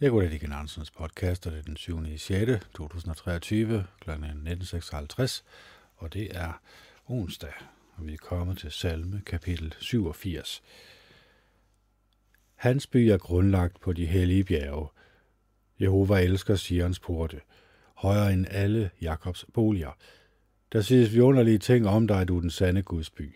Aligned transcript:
Jeg 0.00 0.10
går 0.10 0.20
til 0.20 0.44
Andersens 0.44 0.90
podcast, 0.90 1.46
og 1.46 1.52
det 1.52 1.58
er 1.58 1.62
den 1.62 1.76
7. 1.76 1.98
6. 2.16 2.66
2023 2.74 3.84
kl. 4.00 4.10
19.56, 4.10 5.42
og 5.96 6.12
det 6.12 6.36
er 6.36 6.60
onsdag, 7.06 7.52
og 7.96 8.06
vi 8.06 8.12
er 8.12 8.16
kommet 8.16 8.58
til 8.58 8.70
salme 8.70 9.22
kapitel 9.26 9.74
87. 9.80 10.62
Hans 12.54 12.86
by 12.86 12.96
er 12.96 13.18
grundlagt 13.18 13.80
på 13.80 13.92
de 13.92 14.06
hellige 14.06 14.44
bjerge. 14.44 14.88
Jehova 15.80 16.22
elsker 16.22 16.56
Sions 16.56 17.00
porte, 17.00 17.40
højere 17.94 18.32
end 18.32 18.46
alle 18.50 18.90
Jakobs 19.00 19.46
boliger. 19.52 19.96
Der 20.72 20.80
siges 20.80 21.14
vi 21.14 21.20
underlige 21.20 21.58
ting 21.58 21.88
om 21.88 22.06
dig, 22.06 22.28
du 22.28 22.36
er 22.36 22.40
den 22.40 22.50
sande 22.50 22.82
Guds 22.82 23.10
by. 23.10 23.34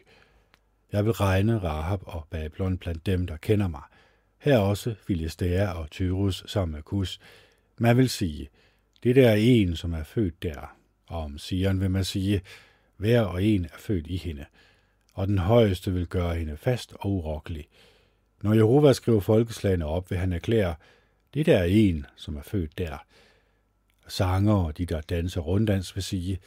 Jeg 0.93 1.05
vil 1.05 1.13
regne 1.13 1.59
Rahab 1.59 2.01
og 2.03 2.27
Babylon 2.31 2.79
blandt 2.79 3.07
dem, 3.07 3.27
der 3.27 3.37
kender 3.37 3.69
mig– 3.69 3.83
her 4.39 4.59
også 4.59 4.95
Filistea 5.07 5.73
og 5.73 5.91
Tyrus 5.91 6.45
sammen 6.47 6.75
med 6.75 6.83
Kus. 6.83 7.21
Man 7.79 7.97
vil 7.97 8.09
sige, 8.09 8.49
det 9.03 9.17
der 9.17 9.31
er 9.31 9.35
en, 9.35 9.77
som 9.77 9.93
er 9.93 10.05
født 10.05 10.43
der. 10.43 10.77
Og 11.07 11.21
om 11.21 11.39
Sion 11.39 11.81
vil 11.81 11.91
man 11.91 12.05
sige, 12.05 12.43
hver 12.97 13.21
og 13.21 13.43
en 13.43 13.65
er 13.65 13.79
født 13.79 14.07
i 14.07 14.17
hende. 14.17 14.45
Og 15.15 15.29
den 15.29 15.39
højeste 15.39 15.93
vil 15.93 16.07
gøre 16.07 16.35
hende 16.35 16.57
fast 16.57 16.93
og 16.93 17.11
urokkelig. 17.11 17.69
Når 18.43 18.55
Jehova 18.55 18.93
skriver 18.93 19.21
folkeslagene 19.21 19.87
op, 19.87 20.11
vil 20.11 20.19
han 20.19 20.33
erklære, 20.33 20.75
det 21.35 21.47
der 21.47 21.59
er 21.59 21.65
en, 21.65 22.07
som 22.17 22.37
er 22.37 22.43
født 22.43 22.79
der. 22.79 23.05
Sanger 24.09 24.55
og 24.55 24.79
de, 24.79 24.87
der 24.87 25.01
danser 25.01 25.41
runddans, 25.41 25.97
vil 25.97 26.05
sige, 26.05 26.39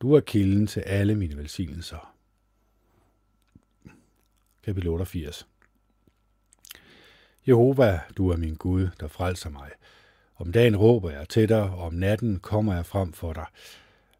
du 0.00 0.14
er 0.14 0.20
kilden 0.20 0.66
til 0.66 0.80
alle 0.80 1.14
mine 1.14 1.36
velsignelser. 1.36 2.14
Kapitel 4.62 4.88
88 4.88 5.49
Jehova, 7.48 8.00
du 8.16 8.30
er 8.30 8.36
min 8.36 8.54
Gud, 8.54 8.88
der 9.00 9.08
frelser 9.08 9.50
mig. 9.50 9.70
Om 10.36 10.52
dagen 10.52 10.76
råber 10.76 11.10
jeg 11.10 11.28
til 11.28 11.48
dig, 11.48 11.62
og 11.62 11.78
om 11.78 11.94
natten 11.94 12.38
kommer 12.38 12.74
jeg 12.74 12.86
frem 12.86 13.12
for 13.12 13.32
dig. 13.32 13.46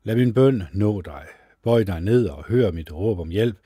Lad 0.03 0.17
min 0.17 0.35
bøn 0.35 0.63
nå 0.73 1.01
dig. 1.01 1.27
Bøj 1.63 1.85
dig 1.85 2.01
ned 2.01 2.29
og 2.29 2.45
hør 2.45 2.71
mit 2.71 2.93
råb 2.93 3.19
om 3.19 3.29
hjælp, 3.29 3.59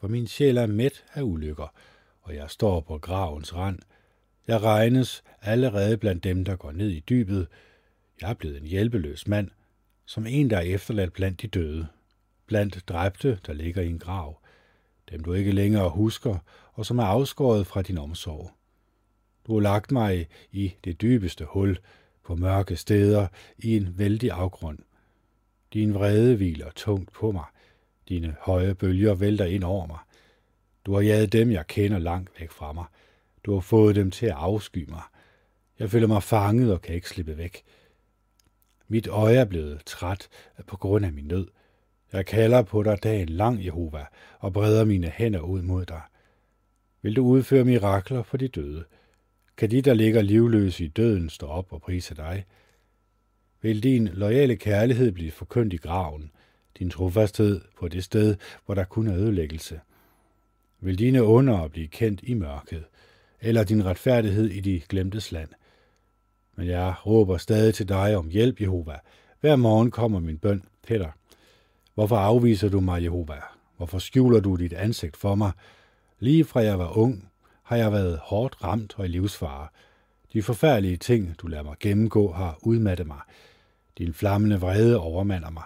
for 0.00 0.08
min 0.08 0.26
sjæl 0.26 0.56
er 0.56 0.66
mæt 0.66 1.04
af 1.14 1.22
ulykker, 1.22 1.74
og 2.22 2.34
jeg 2.34 2.50
står 2.50 2.80
på 2.80 2.98
gravens 2.98 3.54
rand. 3.54 3.78
Jeg 4.46 4.62
regnes 4.62 5.24
allerede 5.42 5.96
blandt 5.96 6.24
dem, 6.24 6.44
der 6.44 6.56
går 6.56 6.72
ned 6.72 6.90
i 6.90 7.00
dybet. 7.00 7.46
Jeg 8.20 8.30
er 8.30 8.34
blevet 8.34 8.56
en 8.56 8.66
hjælpeløs 8.66 9.26
mand, 9.26 9.50
som 10.06 10.26
en, 10.26 10.50
der 10.50 10.56
er 10.56 10.60
efterladt 10.60 11.12
blandt 11.12 11.42
de 11.42 11.46
døde. 11.46 11.86
Blandt 12.46 12.88
dræbte, 12.88 13.38
der 13.46 13.52
ligger 13.52 13.82
i 13.82 13.88
en 13.88 13.98
grav. 13.98 14.38
Dem 15.10 15.24
du 15.24 15.32
ikke 15.32 15.52
længere 15.52 15.90
husker, 15.90 16.36
og 16.72 16.86
som 16.86 16.98
er 16.98 17.04
afskåret 17.04 17.66
fra 17.66 17.82
din 17.82 17.98
omsorg. 17.98 18.55
Du 19.46 19.54
har 19.54 19.60
lagt 19.60 19.92
mig 19.92 20.28
i 20.52 20.74
det 20.84 21.00
dybeste 21.00 21.44
hul, 21.44 21.78
på 22.24 22.34
mørke 22.34 22.76
steder, 22.76 23.26
i 23.58 23.76
en 23.76 23.98
vældig 23.98 24.30
afgrund. 24.30 24.78
Din 25.72 25.94
vrede 25.94 26.36
hviler 26.36 26.70
tungt 26.70 27.12
på 27.12 27.32
mig. 27.32 27.44
Dine 28.08 28.36
høje 28.40 28.74
bølger 28.74 29.14
vælter 29.14 29.44
ind 29.44 29.64
over 29.64 29.86
mig. 29.86 29.98
Du 30.86 30.94
har 30.94 31.00
jaget 31.00 31.32
dem, 31.32 31.50
jeg 31.50 31.66
kender 31.66 31.98
langt 31.98 32.40
væk 32.40 32.50
fra 32.50 32.72
mig. 32.72 32.84
Du 33.44 33.52
har 33.52 33.60
fået 33.60 33.96
dem 33.96 34.10
til 34.10 34.26
at 34.26 34.32
afsky 34.36 34.88
mig. 34.88 35.02
Jeg 35.78 35.90
føler 35.90 36.06
mig 36.06 36.22
fanget 36.22 36.72
og 36.72 36.82
kan 36.82 36.94
ikke 36.94 37.08
slippe 37.08 37.38
væk. 37.38 37.62
Mit 38.88 39.06
øje 39.06 39.36
er 39.36 39.44
blevet 39.44 39.82
træt 39.84 40.28
på 40.66 40.76
grund 40.76 41.04
af 41.04 41.12
min 41.12 41.24
nød. 41.24 41.46
Jeg 42.12 42.26
kalder 42.26 42.62
på 42.62 42.82
dig 42.82 43.02
dagen 43.02 43.28
lang, 43.28 43.64
Jehova, 43.64 44.06
og 44.38 44.52
breder 44.52 44.84
mine 44.84 45.08
hænder 45.08 45.40
ud 45.40 45.62
mod 45.62 45.86
dig. 45.86 46.02
Vil 47.02 47.16
du 47.16 47.24
udføre 47.24 47.64
mirakler 47.64 48.22
for 48.22 48.36
de 48.36 48.48
døde? 48.48 48.84
Kan 49.56 49.70
de, 49.70 49.82
der 49.82 49.94
ligger 49.94 50.22
livløse 50.22 50.84
i 50.84 50.88
døden, 50.88 51.30
stå 51.30 51.46
op 51.46 51.72
og 51.72 51.80
prise 51.80 52.14
dig. 52.14 52.44
Vil 53.62 53.82
din 53.82 54.08
loyale 54.08 54.56
kærlighed 54.56 55.12
blive 55.12 55.30
forkyndt 55.30 55.72
i 55.72 55.76
graven, 55.76 56.30
din 56.78 56.90
trofasthed 56.90 57.60
på 57.78 57.88
det 57.88 58.04
sted, 58.04 58.36
hvor 58.66 58.74
der 58.74 58.84
kun 58.84 59.06
er 59.06 59.16
ødelæggelse? 59.16 59.80
Vil 60.80 60.98
dine 60.98 61.22
under 61.22 61.68
blive 61.68 61.86
kendt 61.86 62.20
i 62.22 62.34
mørket, 62.34 62.84
eller 63.40 63.64
din 63.64 63.84
retfærdighed 63.84 64.46
i 64.50 64.60
de 64.60 64.82
glemtes 64.88 65.32
land? 65.32 65.48
Men 66.56 66.66
jeg 66.66 66.94
råber 67.06 67.36
stadig 67.36 67.74
til 67.74 67.88
dig 67.88 68.16
om 68.16 68.28
hjælp, 68.28 68.60
Jehova. 68.60 68.98
Hver 69.40 69.56
morgen 69.56 69.90
kommer 69.90 70.20
min 70.20 70.38
bøn 70.38 70.64
til 70.86 70.98
dig. 70.98 71.12
Hvorfor 71.94 72.16
afviser 72.16 72.68
du 72.68 72.80
mig, 72.80 73.02
Jehova? 73.02 73.40
Hvorfor 73.76 73.98
skjuler 73.98 74.40
du 74.40 74.56
dit 74.56 74.72
ansigt 74.72 75.16
for 75.16 75.34
mig? 75.34 75.52
Lige 76.18 76.44
fra 76.44 76.60
jeg 76.60 76.78
var 76.78 76.98
ung, 76.98 77.30
har 77.66 77.76
jeg 77.76 77.92
været 77.92 78.18
hårdt 78.22 78.64
ramt 78.64 78.94
og 78.98 79.04
i 79.04 79.08
livsfare. 79.08 79.68
De 80.32 80.42
forfærdelige 80.42 80.96
ting, 80.96 81.38
du 81.38 81.46
lader 81.46 81.62
mig 81.62 81.76
gennemgå, 81.80 82.32
har 82.32 82.58
udmattet 82.62 83.06
mig. 83.06 83.20
Din 83.98 84.14
flammende 84.14 84.60
vrede 84.60 84.98
overmander 84.98 85.50
mig. 85.50 85.62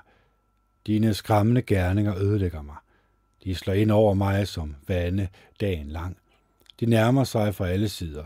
Dine 0.86 1.14
skræmmende 1.14 1.62
gerninger 1.62 2.18
ødelægger 2.18 2.62
mig. 2.62 2.76
De 3.44 3.54
slår 3.54 3.74
ind 3.74 3.90
over 3.90 4.14
mig 4.14 4.48
som 4.48 4.76
vande 4.88 5.28
dagen 5.60 5.88
lang. 5.88 6.16
De 6.80 6.86
nærmer 6.86 7.24
sig 7.24 7.54
fra 7.54 7.68
alle 7.68 7.88
sider. 7.88 8.24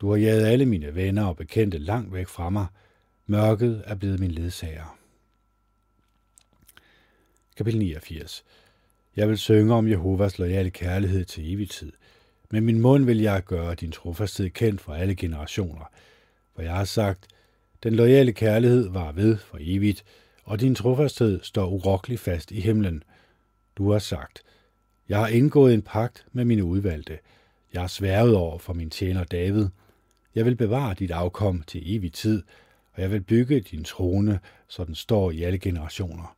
Du 0.00 0.10
har 0.10 0.16
jaget 0.16 0.46
alle 0.46 0.66
mine 0.66 0.94
venner 0.94 1.24
og 1.26 1.36
bekendte 1.36 1.78
langt 1.78 2.12
væk 2.12 2.28
fra 2.28 2.50
mig. 2.50 2.66
Mørket 3.26 3.82
er 3.86 3.94
blevet 3.94 4.20
min 4.20 4.30
ledsager. 4.30 4.98
Kapitel 7.56 7.78
89 7.78 8.44
Jeg 9.16 9.28
vil 9.28 9.38
synge 9.38 9.74
om 9.74 9.88
Jehovas 9.88 10.38
loyale 10.38 10.70
kærlighed 10.70 11.24
til 11.24 11.52
evig 11.52 11.70
tid. 11.70 11.92
Med 12.52 12.60
min 12.60 12.80
mund 12.80 13.04
vil 13.04 13.20
jeg 13.20 13.44
gøre 13.44 13.74
din 13.74 13.92
trofasthed 13.92 14.50
kendt 14.50 14.80
for 14.80 14.94
alle 14.94 15.14
generationer. 15.14 15.90
For 16.54 16.62
jeg 16.62 16.74
har 16.74 16.84
sagt, 16.84 17.26
den 17.82 17.94
loyale 17.94 18.32
kærlighed 18.32 18.88
var 18.88 19.12
ved 19.12 19.36
for 19.36 19.58
evigt, 19.60 20.04
og 20.44 20.60
din 20.60 20.74
trofasthed 20.74 21.40
står 21.42 21.66
urokkelig 21.66 22.18
fast 22.18 22.50
i 22.50 22.60
himlen. 22.60 23.02
Du 23.76 23.90
har 23.90 23.98
sagt, 23.98 24.42
jeg 25.08 25.18
har 25.18 25.28
indgået 25.28 25.74
en 25.74 25.82
pagt 25.82 26.26
med 26.32 26.44
mine 26.44 26.64
udvalgte. 26.64 27.18
Jeg 27.72 27.80
har 27.80 27.88
sværget 27.88 28.34
over 28.36 28.58
for 28.58 28.72
min 28.72 28.90
tjener 28.90 29.24
David. 29.24 29.68
Jeg 30.34 30.44
vil 30.44 30.56
bevare 30.56 30.94
dit 30.94 31.10
afkom 31.10 31.62
til 31.62 31.96
evig 31.96 32.12
tid, 32.12 32.42
og 32.92 33.02
jeg 33.02 33.10
vil 33.10 33.20
bygge 33.20 33.60
din 33.60 33.84
trone, 33.84 34.40
så 34.68 34.84
den 34.84 34.94
står 34.94 35.30
i 35.30 35.42
alle 35.42 35.58
generationer. 35.58 36.36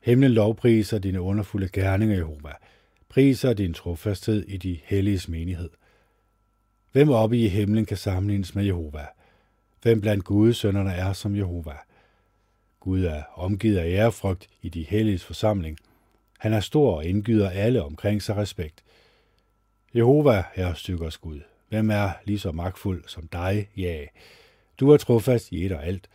Himlen 0.00 0.32
lovpriser 0.32 0.98
dine 0.98 1.20
underfulde 1.20 1.68
gerninger, 1.68 2.16
Jehova 2.16 2.52
priser 3.12 3.52
din 3.52 3.74
trofasthed 3.74 4.44
i 4.48 4.56
de 4.56 4.78
helliges 4.84 5.28
menighed. 5.28 5.70
Hvem 6.92 7.10
oppe 7.10 7.38
i 7.38 7.48
himlen 7.48 7.86
kan 7.86 7.96
sammenlignes 7.96 8.54
med 8.54 8.64
Jehova? 8.64 9.06
Hvem 9.82 10.00
blandt 10.00 10.24
Guds 10.24 10.56
sønnerne 10.56 10.92
er 10.92 11.12
som 11.12 11.36
Jehova? 11.36 11.74
Gud 12.80 13.04
er 13.04 13.22
omgivet 13.34 13.76
af 13.76 13.86
ærefrygt 13.86 14.48
i 14.62 14.68
de 14.68 14.82
helliges 14.82 15.24
forsamling. 15.24 15.78
Han 16.38 16.52
er 16.52 16.60
stor 16.60 16.96
og 16.96 17.04
indgyder 17.04 17.50
alle 17.50 17.82
omkring 17.82 18.22
sig 18.22 18.36
respekt. 18.36 18.84
Jehova 19.94 20.44
er 20.54 20.74
stykkers 20.74 21.18
Gud. 21.18 21.40
Hvem 21.68 21.90
er 21.90 22.10
lige 22.24 22.38
så 22.38 22.52
magtfuld 22.52 23.04
som 23.06 23.28
dig? 23.28 23.68
Ja, 23.76 24.04
du 24.80 24.90
er 24.90 24.96
trofast 24.96 25.52
i 25.52 25.66
et 25.66 25.72
og 25.72 25.86
alt. 25.86 26.08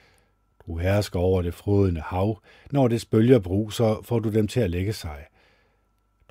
Du 0.67 0.77
hersker 0.77 1.19
over 1.19 1.41
det 1.41 1.53
frodende 1.53 2.01
hav. 2.01 2.41
Når 2.71 2.87
det 2.87 3.05
bølger 3.11 3.39
bruser, 3.39 4.01
får 4.03 4.19
du 4.19 4.29
dem 4.29 4.47
til 4.47 4.59
at 4.59 4.69
lægge 4.69 4.93
sig– 4.93 5.25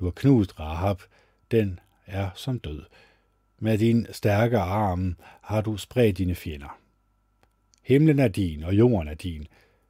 du 0.00 0.04
har 0.04 0.12
knust 0.12 0.60
Rahab, 0.60 1.02
den 1.50 1.80
er 2.06 2.30
som 2.34 2.58
død. 2.58 2.82
Med 3.58 3.78
din 3.78 4.06
stærke 4.12 4.58
arm 4.58 5.16
har 5.40 5.60
du 5.60 5.76
spredt 5.76 6.18
dine 6.18 6.34
fjender. 6.34 6.78
Himlen 7.82 8.18
er 8.18 8.28
din, 8.28 8.64
og 8.64 8.74
jorden 8.74 9.08
er 9.08 9.14
din. 9.14 9.46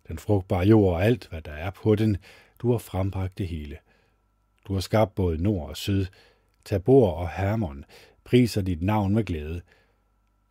Den 0.08 0.18
frugtbare 0.18 0.66
jord 0.66 0.94
og 0.94 1.04
alt, 1.04 1.28
hvad 1.28 1.42
der 1.42 1.52
er 1.52 1.70
på 1.70 1.94
den, 1.94 2.16
du 2.58 2.70
har 2.70 2.78
frembragt 2.78 3.38
det 3.38 3.48
hele. 3.48 3.78
Du 4.68 4.72
har 4.72 4.80
skabt 4.80 5.14
både 5.14 5.42
nord 5.42 5.68
og 5.68 5.76
syd. 5.76 6.06
Tabor 6.64 7.12
og 7.12 7.30
Hermon 7.30 7.84
priser 8.24 8.62
dit 8.62 8.82
navn 8.82 9.14
med 9.14 9.24
glæde. 9.24 9.60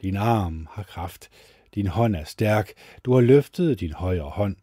Din 0.02 0.16
arm 0.16 0.68
har 0.72 0.84
kraft. 0.84 1.30
Din 1.76 1.88
hånd 1.88 2.16
er 2.16 2.24
stærk. 2.24 2.74
Du 3.04 3.14
har 3.14 3.22
løftet 3.22 3.80
din 3.80 3.94
højre 3.94 4.30
hånd. 4.30 4.56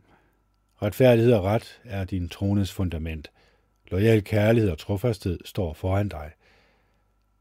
Retfærdighed 0.83 1.33
og 1.33 1.44
ret 1.44 1.81
er 1.85 2.05
din 2.05 2.29
trones 2.29 2.73
fundament– 2.73 3.31
Loyal 3.93 4.25
kærlighed 4.25 4.71
og 4.71 4.79
trofasthed 4.79 5.39
står 5.44 5.73
foran 5.73 6.09
dig. 6.09 6.31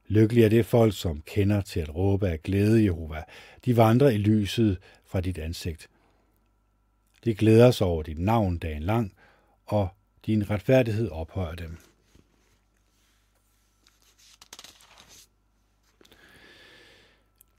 Lykkelig 0.08 0.44
er 0.44 0.50
det 0.50 0.66
folk, 0.66 0.98
som 0.98 1.22
kender 1.22 1.62
til 1.62 1.80
at 1.80 1.96
råbe 1.96 2.30
af 2.30 2.44
glæde, 2.44 2.84
Jehova. 2.84 3.24
De 3.66 3.78
vandrer 3.78 4.10
i 4.10 4.18
lyset 4.18 4.78
fra 5.06 5.22
dit 5.22 5.38
ansigt. 5.38 5.90
De 7.24 7.36
glæder 7.36 7.72
sig 7.72 7.88
over 7.88 8.04
dit 8.04 8.20
navn 8.20 8.58
dagen 8.58 8.84
lang, 8.84 9.14
og 9.66 9.90
din 10.26 10.50
retfærdighed 10.50 11.10
ophøjer 11.10 11.56
dem. 11.56 11.78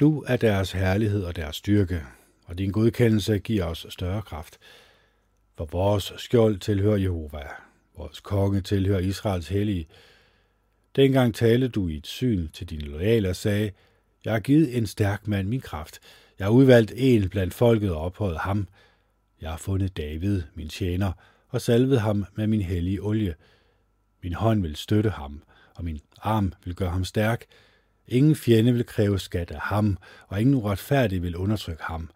Du 0.01 0.25
er 0.27 0.37
deres 0.37 0.73
herlighed 0.73 1.25
og 1.25 1.37
deres 1.37 1.57
styrke, 1.57 2.03
og 2.45 2.59
din 2.59 2.71
godkendelse 2.71 3.39
giver 3.39 3.65
os 3.65 3.87
større 3.91 4.23
kraft. 4.23 4.59
For 5.57 5.65
vores 5.65 6.13
skjold 6.17 6.59
tilhører 6.59 6.97
Jehova. 6.97 7.72
Vores 7.97 8.21
konge 8.21 8.61
tilhører 8.61 9.01
Israels 9.01 9.49
hellige. 9.49 9.87
Dengang 10.97 11.35
talte 11.35 11.69
du 11.69 11.89
i 11.89 11.97
et 11.97 12.07
syn 12.07 12.49
til 12.49 12.71
dine 12.71 12.83
loyale 12.83 13.29
og 13.29 13.37
sagde, 13.37 13.71
Jeg 14.25 14.33
har 14.33 14.41
givet 14.41 14.77
en 14.77 14.87
stærk 14.87 15.29
mand 15.29 15.49
min 15.49 15.61
kraft. 15.61 16.01
Jeg 16.39 16.47
har 16.47 16.53
udvalgt 16.53 16.93
en 16.97 17.29
blandt 17.29 17.55
folket 17.55 17.91
og 17.91 18.01
ophøjet 18.01 18.39
ham. 18.39 18.69
Jeg 19.41 19.51
har 19.51 19.57
fundet 19.57 19.97
David, 19.97 20.43
min 20.55 20.69
tjener, 20.69 21.13
og 21.49 21.61
salvet 21.61 22.01
ham 22.01 22.25
med 22.35 22.47
min 22.47 22.63
hellige 22.63 23.03
olie. 23.03 23.35
Min 24.23 24.35
hånd 24.35 24.63
vil 24.63 24.77
støtte 24.77 25.11
ham, 25.11 25.43
og 25.75 25.85
min 25.85 26.01
arm 26.23 26.53
vil 26.65 26.75
gøre 26.75 26.91
ham 26.91 27.05
stærk. 27.05 27.45
Ingen 28.09 28.37
fjende 28.37 28.73
vil 28.73 28.87
kræve 28.87 29.19
skat 29.19 29.51
af 29.51 29.61
ham, 29.61 29.99
og 30.29 30.41
ingen 30.41 30.55
uretfærdig 30.55 31.23
vil 31.23 31.37
undertrykke 31.37 31.83
ham. 31.83 32.11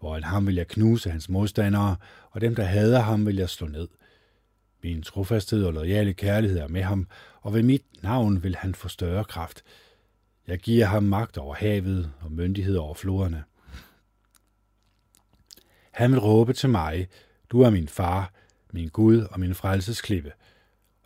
Foran 0.00 0.24
ham 0.24 0.46
vil 0.46 0.54
jeg 0.54 0.68
knuse 0.68 1.10
hans 1.10 1.28
modstandere, 1.28 1.96
og 2.30 2.40
dem, 2.40 2.54
der 2.54 2.64
hader 2.64 3.00
ham, 3.00 3.26
vil 3.26 3.36
jeg 3.36 3.48
slå 3.48 3.66
ned. 3.66 3.88
Min 4.82 5.02
trofasthed 5.02 5.64
og 5.64 5.72
lojale 5.72 6.12
kærlighed 6.12 6.58
er 6.58 6.68
med 6.68 6.82
ham, 6.82 7.06
og 7.40 7.54
ved 7.54 7.62
mit 7.62 7.84
navn 8.02 8.42
vil 8.42 8.56
han 8.56 8.74
få 8.74 8.88
større 8.88 9.24
kraft. 9.24 9.62
Jeg 10.46 10.58
giver 10.58 10.86
ham 10.86 11.02
magt 11.02 11.38
over 11.38 11.54
havet 11.54 12.12
og 12.20 12.32
myndighed 12.32 12.76
over 12.76 12.94
floderne. 12.94 13.44
Han 15.90 16.12
vil 16.12 16.20
råbe 16.20 16.52
til 16.52 16.68
mig, 16.68 17.08
du 17.50 17.60
er 17.60 17.70
min 17.70 17.88
far, 17.88 18.32
min 18.72 18.88
Gud 18.88 19.20
og 19.30 19.40
min 19.40 19.54
frelsesklippe. 19.54 20.32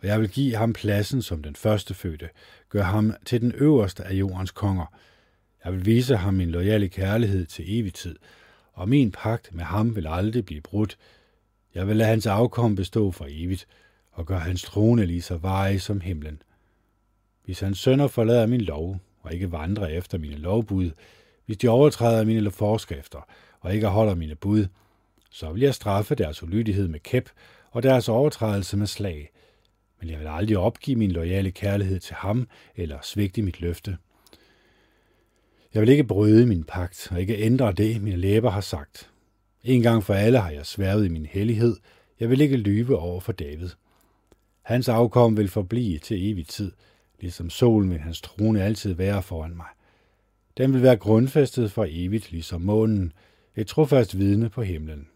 Og 0.01 0.07
jeg 0.07 0.21
vil 0.21 0.29
give 0.29 0.55
ham 0.55 0.73
pladsen 0.73 1.21
som 1.21 1.43
den 1.43 1.55
første 1.55 1.93
fødte, 1.93 2.29
gør 2.69 2.83
ham 2.83 3.13
til 3.25 3.41
den 3.41 3.51
øverste 3.55 4.03
af 4.03 4.13
jordens 4.13 4.51
konger. 4.51 4.85
Jeg 5.65 5.73
vil 5.73 5.85
vise 5.85 6.17
ham 6.17 6.33
min 6.33 6.51
loyale 6.51 6.89
kærlighed 6.89 7.45
til 7.45 7.79
evig 7.79 7.93
tid, 7.93 8.15
og 8.73 8.89
min 8.89 9.11
pagt 9.11 9.53
med 9.53 9.63
ham 9.63 9.95
vil 9.95 10.07
aldrig 10.07 10.45
blive 10.45 10.61
brudt. 10.61 10.97
Jeg 11.75 11.87
vil 11.87 11.95
lade 11.95 12.09
hans 12.09 12.25
afkom 12.25 12.75
bestå 12.75 13.11
for 13.11 13.25
evigt, 13.29 13.67
og 14.11 14.25
gøre 14.25 14.39
hans 14.39 14.63
trone 14.63 15.05
lige 15.05 15.21
så 15.21 15.37
veje 15.37 15.79
som 15.79 16.01
himlen. 16.01 16.41
Hvis 17.45 17.59
hans 17.59 17.79
sønner 17.79 18.07
forlader 18.07 18.45
min 18.45 18.61
lov, 18.61 18.99
og 19.21 19.33
ikke 19.33 19.51
vandrer 19.51 19.87
efter 19.87 20.17
mine 20.17 20.35
lovbud, 20.35 20.91
hvis 21.45 21.57
de 21.57 21.67
overtræder 21.67 22.23
mine 22.25 22.51
forskrifter, 22.51 23.27
og 23.59 23.75
ikke 23.75 23.87
holder 23.87 24.15
mine 24.15 24.35
bud, 24.35 24.67
så 25.29 25.51
vil 25.51 25.61
jeg 25.61 25.75
straffe 25.75 26.15
deres 26.15 26.43
ulydighed 26.43 26.87
med 26.87 26.99
kæp 26.99 27.29
og 27.71 27.83
deres 27.83 28.09
overtrædelse 28.09 28.77
med 28.77 28.87
slag. 28.87 29.31
Men 29.99 30.09
jeg 30.09 30.19
vil 30.19 30.27
aldrig 30.27 30.57
opgive 30.57 30.95
min 30.95 31.11
loyale 31.11 31.51
kærlighed 31.51 31.99
til 31.99 32.15
ham 32.15 32.47
eller 32.75 32.97
svigte 33.01 33.41
mit 33.41 33.61
løfte. 33.61 33.97
Jeg 35.73 35.81
vil 35.81 35.89
ikke 35.89 36.03
bryde 36.03 36.45
min 36.45 36.63
pagt 36.63 37.07
og 37.11 37.21
ikke 37.21 37.37
ændre 37.37 37.71
det, 37.71 38.01
mine 38.01 38.17
læber 38.17 38.49
har 38.49 38.61
sagt. 38.61 39.09
En 39.67 39.81
gang 39.81 40.03
for 40.03 40.13
alle 40.13 40.39
har 40.39 40.49
jeg 40.49 40.65
sværget 40.65 41.05
i 41.05 41.09
min 41.09 41.25
hellighed. 41.25 41.77
Jeg 42.19 42.29
vil 42.29 42.41
ikke 42.41 42.57
lyve 42.57 42.97
over 42.97 43.19
for 43.19 43.31
David. 43.31 43.69
Hans 44.61 44.89
afkom 44.89 45.37
vil 45.37 45.47
forblive 45.47 45.99
til 45.99 46.31
evig 46.31 46.47
tid, 46.47 46.71
ligesom 47.19 47.49
solen 47.49 47.89
vil 47.89 47.99
hans 47.99 48.21
trone 48.21 48.63
altid 48.63 48.93
være 48.93 49.23
foran 49.23 49.55
mig. 49.55 49.65
Den 50.57 50.73
vil 50.73 50.83
være 50.83 50.97
grundfæstet 50.97 51.71
for 51.71 51.85
evigt, 51.89 52.31
ligesom 52.31 52.61
månen, 52.61 53.13
et 53.55 53.67
trofast 53.67 54.17
vidne 54.17 54.49
på 54.49 54.61
himlen. 54.61 55.07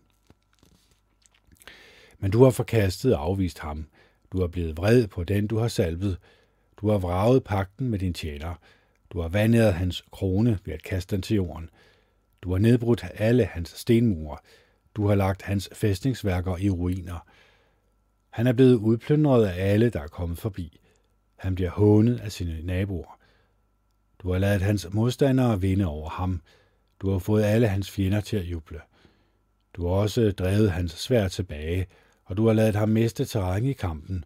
Men 2.20 2.32
du 2.32 2.44
har 2.44 2.52
forkastet 2.52 3.16
og 3.16 3.24
afvist 3.24 3.60
ham. 3.60 3.86
Du 4.32 4.40
har 4.40 4.48
blevet 4.48 4.78
vred 4.78 5.08
på 5.08 5.24
den, 5.24 5.48
du 5.48 5.58
har 5.58 5.68
salvet. 5.68 6.18
Du 6.78 6.90
har 6.90 6.98
vraget 6.98 7.44
pakten 7.44 7.90
med 7.90 8.00
din 8.00 8.14
tjener. 8.14 8.56
Du 9.10 9.22
har 9.22 9.28
vandet 9.28 9.74
hans 9.74 10.04
krone 10.12 10.60
ved 10.66 10.74
at 10.74 10.84
kaste 10.84 11.16
den 11.16 11.22
til 11.22 11.36
jorden. 11.36 11.70
Du 12.42 12.52
har 12.52 12.58
nedbrudt 12.58 13.06
alle 13.14 13.46
hans 13.46 13.70
stenmure. 13.70 14.38
Du 14.96 15.08
har 15.08 15.16
lagt 15.16 15.42
hans 15.42 15.70
fæstningsværker 15.74 16.58
i 16.58 16.70
ruiner. 16.70 17.28
Han 18.30 18.48
er 18.48 18.54
blevet 18.54 18.76
udplyndret 18.76 19.46
af 19.46 19.72
alle, 19.72 19.90
der 19.90 20.02
er 20.02 20.08
kommet 20.08 20.38
forbi. 20.38 20.80
Han 21.36 21.56
bliver 21.56 21.70
hånet 21.70 22.20
af 22.20 22.32
sine 22.32 22.62
naboer. 22.64 23.20
Du 24.20 24.32
har 24.32 24.40
ladet 24.40 24.62
hans 24.62 24.88
modstandere 24.92 25.62
vinde 25.62 25.86
over 25.86 26.10
ham. 26.10 26.42
Du 27.00 27.12
har 27.12 27.20
fået 27.20 27.44
alle 27.44 27.68
hans 27.68 27.92
fjender 27.92 28.22
til 28.22 28.38
at 28.38 28.44
juble. 28.44 28.82
Du 29.74 29.88
har 29.88 29.94
også 29.94 30.32
drevet 30.32 30.72
hans 30.72 30.92
svær 30.92 31.28
tilbage, 31.28 31.88
og 32.26 32.38
du 32.38 32.48
har 32.48 32.54
ladet 32.54 32.76
ham 32.76 32.90
miste 32.90 33.26
terræn 33.26 33.66
i 33.66 33.74
kampen. 33.74 34.26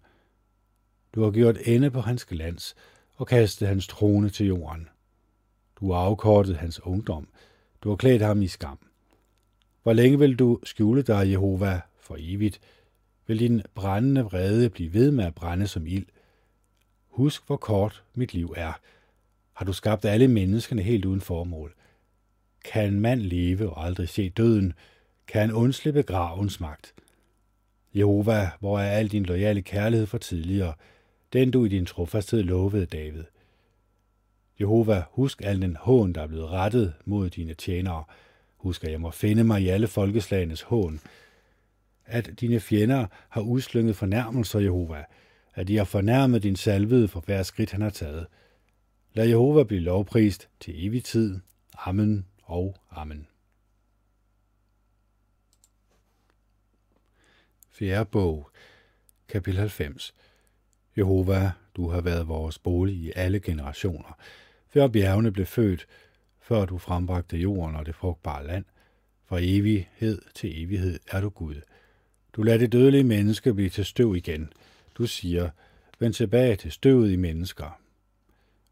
Du 1.16 1.24
har 1.24 1.32
gjort 1.32 1.58
ende 1.66 1.92
på 1.92 2.02
hans 2.02 2.26
glans 2.26 2.76
og 3.16 3.28
kastet 3.28 3.68
hans 3.68 3.88
trone 3.88 4.30
til 4.30 4.46
jorden. 4.46 4.90
Du 5.80 5.92
har 5.92 6.00
afkortet 6.00 6.58
hans 6.58 6.86
ungdom. 6.86 7.28
Du 7.84 7.90
har 7.90 7.96
klædt 7.96 8.22
ham 8.22 8.42
i 8.42 8.48
skam. 8.48 8.80
Hvor 9.84 9.94
længe 9.94 10.20
vil 10.20 10.36
du 10.36 10.60
skjule 10.64 11.02
dig, 11.02 11.32
Jehova, 11.32 11.82
for 12.00 12.16
evigt? 12.20 12.60
Vil 13.28 13.40
din 13.40 13.62
brændende 13.76 14.22
vrede 14.22 14.70
blive 14.70 14.94
ved 14.94 15.12
med 15.12 15.26
at 15.26 15.36
brænde 15.36 15.68
som 15.68 15.88
ild? 15.88 16.06
Husk, 17.08 17.48
hvor 17.48 17.58
kort 17.58 18.04
mit 18.16 18.34
liv 18.34 18.54
er. 18.58 18.74
Har 19.54 19.66
du 19.66 19.74
skabt 19.74 20.06
alle 20.06 20.28
menneskene 20.28 20.82
helt 20.82 21.06
uden 21.06 21.22
formål? 21.22 21.74
Kan 22.66 22.94
en 22.94 23.00
mand 23.00 23.22
leve 23.22 23.70
og 23.70 23.86
aldrig 23.86 24.10
se 24.10 24.30
døden? 24.30 24.74
Kan 25.28 25.42
han 25.42 25.52
undslippe 25.52 26.04
gravens 26.04 26.60
magt? 26.60 26.94
Jehova, 27.96 28.50
hvor 28.60 28.80
er 28.80 28.92
al 28.92 29.08
din 29.08 29.26
loyale 29.26 29.62
kærlighed 29.62 30.08
for 30.08 30.18
tidligere, 30.18 30.74
den 31.34 31.52
du 31.52 31.66
i 31.66 31.70
din 31.70 31.86
trofasthed 31.86 32.44
lovede 32.44 32.86
David. 32.86 33.24
Jehova, 34.60 35.04
husk 35.12 35.42
al 35.42 35.62
den 35.62 35.76
hån, 35.76 36.14
der 36.14 36.22
er 36.22 36.28
blevet 36.28 36.50
rettet 36.50 36.94
mod 37.06 37.30
dine 37.30 37.54
tjenere. 37.54 38.04
Husk, 38.58 38.84
at 38.84 38.92
jeg 38.92 39.02
må 39.02 39.12
finde 39.12 39.44
mig 39.44 39.62
i 39.62 39.68
alle 39.68 39.88
folkeslagenes 39.88 40.62
hån. 40.62 41.00
At 42.06 42.30
dine 42.40 42.60
fjender 42.60 43.06
har 43.30 43.42
udslynget 43.42 43.96
fornærmelser, 43.96 44.60
Jehova. 44.60 45.04
At 45.54 45.68
de 45.68 45.78
har 45.78 45.84
fornærmet 45.84 46.44
din 46.44 46.56
salvede 46.56 47.08
for 47.08 47.20
hver 47.20 47.44
skridt, 47.44 47.72
han 47.72 47.82
har 47.82 47.90
taget. 47.90 48.28
Lad 49.14 49.28
Jehova 49.28 49.64
blive 49.64 49.82
lovprist 49.82 50.50
til 50.60 50.86
evig 50.86 51.04
tid. 51.04 51.40
Amen 51.78 52.26
og 52.44 52.76
amen. 52.92 53.28
Fjerde 57.72 58.06
bog, 58.06 58.50
kapitel 59.28 59.60
90. 59.60 60.14
Jehova, 60.98 61.52
du 61.76 61.90
har 61.90 62.02
været 62.02 62.28
vores 62.28 62.60
bolig 62.60 62.96
i 62.96 63.12
alle 63.16 63.40
generationer. 63.40 64.18
Før 64.76 64.88
bjergene 64.88 65.32
blev 65.32 65.46
født, 65.46 65.88
før 66.42 66.66
du 66.66 66.78
frembragte 66.78 67.38
jorden 67.38 67.76
og 67.76 67.86
det 67.86 67.96
frugtbare 67.96 68.48
land. 68.48 68.66
Fra 69.26 69.38
evighed 69.42 70.22
til 70.34 70.64
evighed 70.64 71.00
er 71.12 71.22
du 71.22 71.30
Gud. 71.30 71.56
Du 72.34 72.44
lader 72.44 72.58
det 72.58 72.72
dødelige 72.72 73.04
menneske 73.04 73.54
blive 73.54 73.70
til 73.70 73.86
støv 73.86 74.16
igen. 74.16 74.54
Du 74.96 75.06
siger, 75.08 75.50
vend 76.00 76.14
tilbage 76.14 76.56
til 76.56 76.72
støvet 76.72 77.12
i 77.12 77.16
mennesker. 77.16 77.80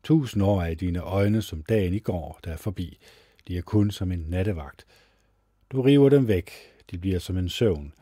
Tusind 0.04 0.44
år 0.44 0.62
er 0.62 0.68
i 0.68 0.76
dine 0.76 1.00
øjne 1.00 1.42
som 1.42 1.64
dagen 1.64 1.94
i 1.94 2.00
går, 2.00 2.40
der 2.44 2.52
er 2.52 2.58
forbi. 2.58 2.98
De 3.48 3.58
er 3.58 3.62
kun 3.62 3.92
som 3.92 4.12
en 4.12 4.26
nattevagt. 4.30 4.86
Du 5.72 5.82
river 5.82 6.10
dem 6.10 6.28
væk. 6.28 6.52
De 6.92 6.98
bliver 6.98 7.20
som 7.20 7.38
en 7.38 7.50
søvn. 7.50 7.94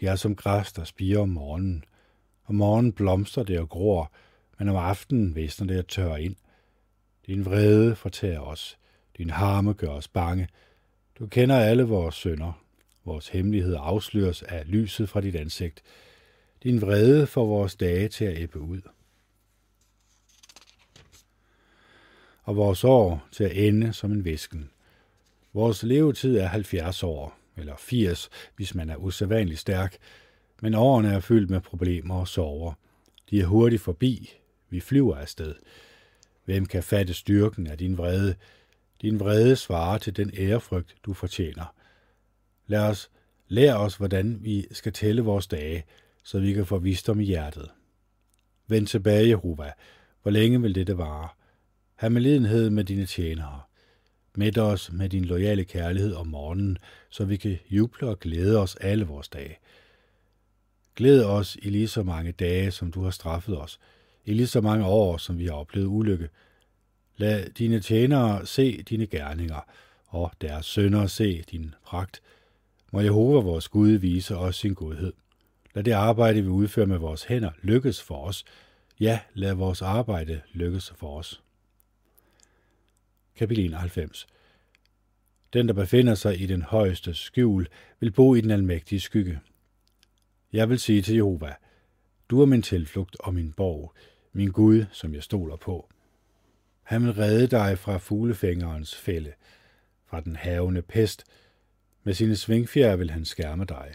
De 0.00 0.06
er 0.06 0.16
som 0.16 0.36
græs, 0.36 0.72
der 0.72 0.84
spiger 0.84 1.18
om 1.20 1.28
morgenen. 1.28 1.84
Om 2.46 2.54
morgenen 2.54 2.92
blomstrer 2.92 3.44
det 3.44 3.60
og 3.60 3.68
gror, 3.68 4.12
men 4.58 4.68
om 4.68 4.76
aftenen 4.76 5.34
visner 5.34 5.66
det 5.66 5.78
og 5.78 5.88
tørrer 5.88 6.16
ind. 6.16 6.36
Din 7.28 7.44
vrede 7.44 7.96
fortærer 7.96 8.40
os. 8.40 8.78
Din 9.18 9.30
harme 9.30 9.72
gør 9.72 9.88
os 9.88 10.08
bange. 10.08 10.48
Du 11.18 11.26
kender 11.26 11.56
alle 11.56 11.82
vores 11.82 12.14
sønder. 12.14 12.64
Vores 13.04 13.28
hemmelighed 13.28 13.76
afsløres 13.78 14.42
af 14.42 14.62
lyset 14.66 15.08
fra 15.08 15.20
dit 15.20 15.36
ansigt. 15.36 15.82
Din 16.62 16.80
vrede 16.80 17.26
får 17.26 17.46
vores 17.46 17.76
dage 17.76 18.08
til 18.08 18.24
at 18.24 18.38
æbbe 18.38 18.60
ud. 18.60 18.80
Og 22.42 22.56
vores 22.56 22.84
år 22.84 23.28
til 23.32 23.44
at 23.44 23.56
ende 23.56 23.92
som 23.92 24.12
en 24.12 24.24
visken. 24.24 24.70
Vores 25.52 25.82
levetid 25.82 26.38
er 26.38 26.46
70 26.46 27.02
år, 27.02 27.38
eller 27.56 27.76
80, 27.78 28.30
hvis 28.56 28.74
man 28.74 28.90
er 28.90 28.96
usædvanligt 28.96 29.60
stærk, 29.60 29.96
men 30.62 30.74
årene 30.74 31.08
er 31.08 31.20
fyldt 31.20 31.50
med 31.50 31.60
problemer 31.60 32.14
og 32.20 32.28
sorger. 32.28 32.72
De 33.30 33.40
er 33.40 33.46
hurtigt 33.46 33.82
forbi. 33.82 34.30
Vi 34.70 34.80
flyver 34.80 35.16
afsted. 35.16 35.54
Hvem 36.48 36.66
kan 36.66 36.82
fatte 36.82 37.14
styrken 37.14 37.66
af 37.66 37.78
din 37.78 37.98
vrede? 37.98 38.34
Din 39.02 39.20
vrede 39.20 39.56
svarer 39.56 39.98
til 39.98 40.16
den 40.16 40.30
ærefrygt, 40.38 40.94
du 41.04 41.12
fortjener. 41.12 41.74
Lad 42.66 42.80
os 42.80 43.10
lære 43.48 43.76
os, 43.76 43.96
hvordan 43.96 44.38
vi 44.40 44.66
skal 44.72 44.92
tælle 44.92 45.22
vores 45.22 45.46
dage, 45.46 45.84
så 46.24 46.38
vi 46.38 46.52
kan 46.52 46.66
få 46.66 46.78
visdom 46.78 47.20
i 47.20 47.24
hjertet. 47.24 47.70
Vend 48.66 48.86
tilbage, 48.86 49.28
Jehova. 49.28 49.72
Hvor 50.22 50.30
længe 50.30 50.62
vil 50.62 50.74
dette 50.74 50.98
vare? 50.98 51.28
Ha' 51.94 52.08
medlidenhed 52.08 52.70
med 52.70 52.84
dine 52.84 53.06
tjenere. 53.06 53.60
Mæt 54.36 54.58
os 54.58 54.92
med 54.92 55.08
din 55.08 55.24
loyale 55.24 55.64
kærlighed 55.64 56.14
om 56.14 56.26
morgenen, 56.26 56.78
så 57.10 57.24
vi 57.24 57.36
kan 57.36 57.58
juble 57.70 58.08
og 58.08 58.20
glæde 58.20 58.58
os 58.58 58.76
alle 58.76 59.04
vores 59.04 59.28
dage. 59.28 59.58
Glæd 60.96 61.24
os 61.24 61.56
i 61.62 61.70
lige 61.70 61.88
så 61.88 62.02
mange 62.02 62.32
dage, 62.32 62.70
som 62.70 62.92
du 62.92 63.02
har 63.02 63.10
straffet 63.10 63.60
os, 63.60 63.78
i 64.28 64.32
lige 64.32 64.46
så 64.46 64.60
mange 64.60 64.86
år, 64.86 65.16
som 65.16 65.38
vi 65.38 65.46
har 65.46 65.52
oplevet 65.52 65.86
ulykke. 65.86 66.28
Lad 67.16 67.50
dine 67.50 67.80
tjenere 67.80 68.46
se 68.46 68.82
dine 68.82 69.06
gerninger, 69.06 69.60
og 70.06 70.32
deres 70.40 70.66
sønner 70.66 71.06
se 71.06 71.42
din 71.50 71.74
pragt. 71.84 72.22
Må 72.92 73.00
Jehova 73.00 73.40
vores 73.40 73.68
Gud 73.68 73.88
vise 73.90 74.36
os 74.36 74.56
sin 74.56 74.74
godhed. 74.74 75.12
Lad 75.74 75.84
det 75.84 75.92
arbejde, 75.92 76.42
vi 76.42 76.48
udfører 76.48 76.86
med 76.86 76.98
vores 76.98 77.24
hænder, 77.24 77.50
lykkes 77.62 78.02
for 78.02 78.24
os. 78.24 78.44
Ja, 79.00 79.20
lad 79.34 79.54
vores 79.54 79.82
arbejde 79.82 80.40
lykkes 80.52 80.92
for 80.96 81.18
os. 81.18 81.42
Kapitel 83.36 83.64
91 83.64 84.26
Den, 85.52 85.68
der 85.68 85.74
befinder 85.74 86.14
sig 86.14 86.40
i 86.40 86.46
den 86.46 86.62
højeste 86.62 87.14
skjul, 87.14 87.68
vil 88.00 88.10
bo 88.10 88.34
i 88.34 88.40
den 88.40 88.50
almægtige 88.50 89.00
skygge. 89.00 89.40
Jeg 90.52 90.68
vil 90.68 90.78
sige 90.78 91.02
til 91.02 91.14
Jehova, 91.14 91.54
du 92.30 92.40
er 92.40 92.46
min 92.46 92.62
tilflugt 92.62 93.16
og 93.20 93.34
min 93.34 93.52
borg, 93.52 93.94
min 94.32 94.50
Gud, 94.50 94.84
som 94.92 95.14
jeg 95.14 95.22
stoler 95.22 95.56
på. 95.56 95.88
Han 96.82 97.04
vil 97.04 97.12
redde 97.12 97.46
dig 97.46 97.78
fra 97.78 97.98
fuglefængerens 97.98 98.96
fælde, 98.96 99.32
fra 100.06 100.20
den 100.20 100.36
havende 100.36 100.82
pest. 100.82 101.24
Med 102.04 102.14
sine 102.14 102.36
svingfjer 102.36 102.96
vil 102.96 103.10
han 103.10 103.24
skærme 103.24 103.64
dig, 103.64 103.94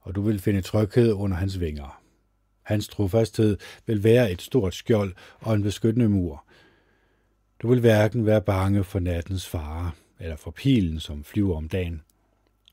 og 0.00 0.14
du 0.14 0.22
vil 0.22 0.38
finde 0.38 0.62
tryghed 0.62 1.12
under 1.12 1.36
hans 1.36 1.60
vinger. 1.60 2.02
Hans 2.62 2.88
trofasthed 2.88 3.56
vil 3.86 4.04
være 4.04 4.32
et 4.32 4.42
stort 4.42 4.74
skjold 4.74 5.14
og 5.38 5.54
en 5.54 5.62
beskyttende 5.62 6.08
mur. 6.08 6.44
Du 7.62 7.68
vil 7.68 7.80
hverken 7.80 8.26
være 8.26 8.42
bange 8.42 8.84
for 8.84 8.98
nattens 8.98 9.48
fare, 9.48 9.90
eller 10.20 10.36
for 10.36 10.50
pilen, 10.50 11.00
som 11.00 11.24
flyver 11.24 11.56
om 11.56 11.68
dagen, 11.68 12.02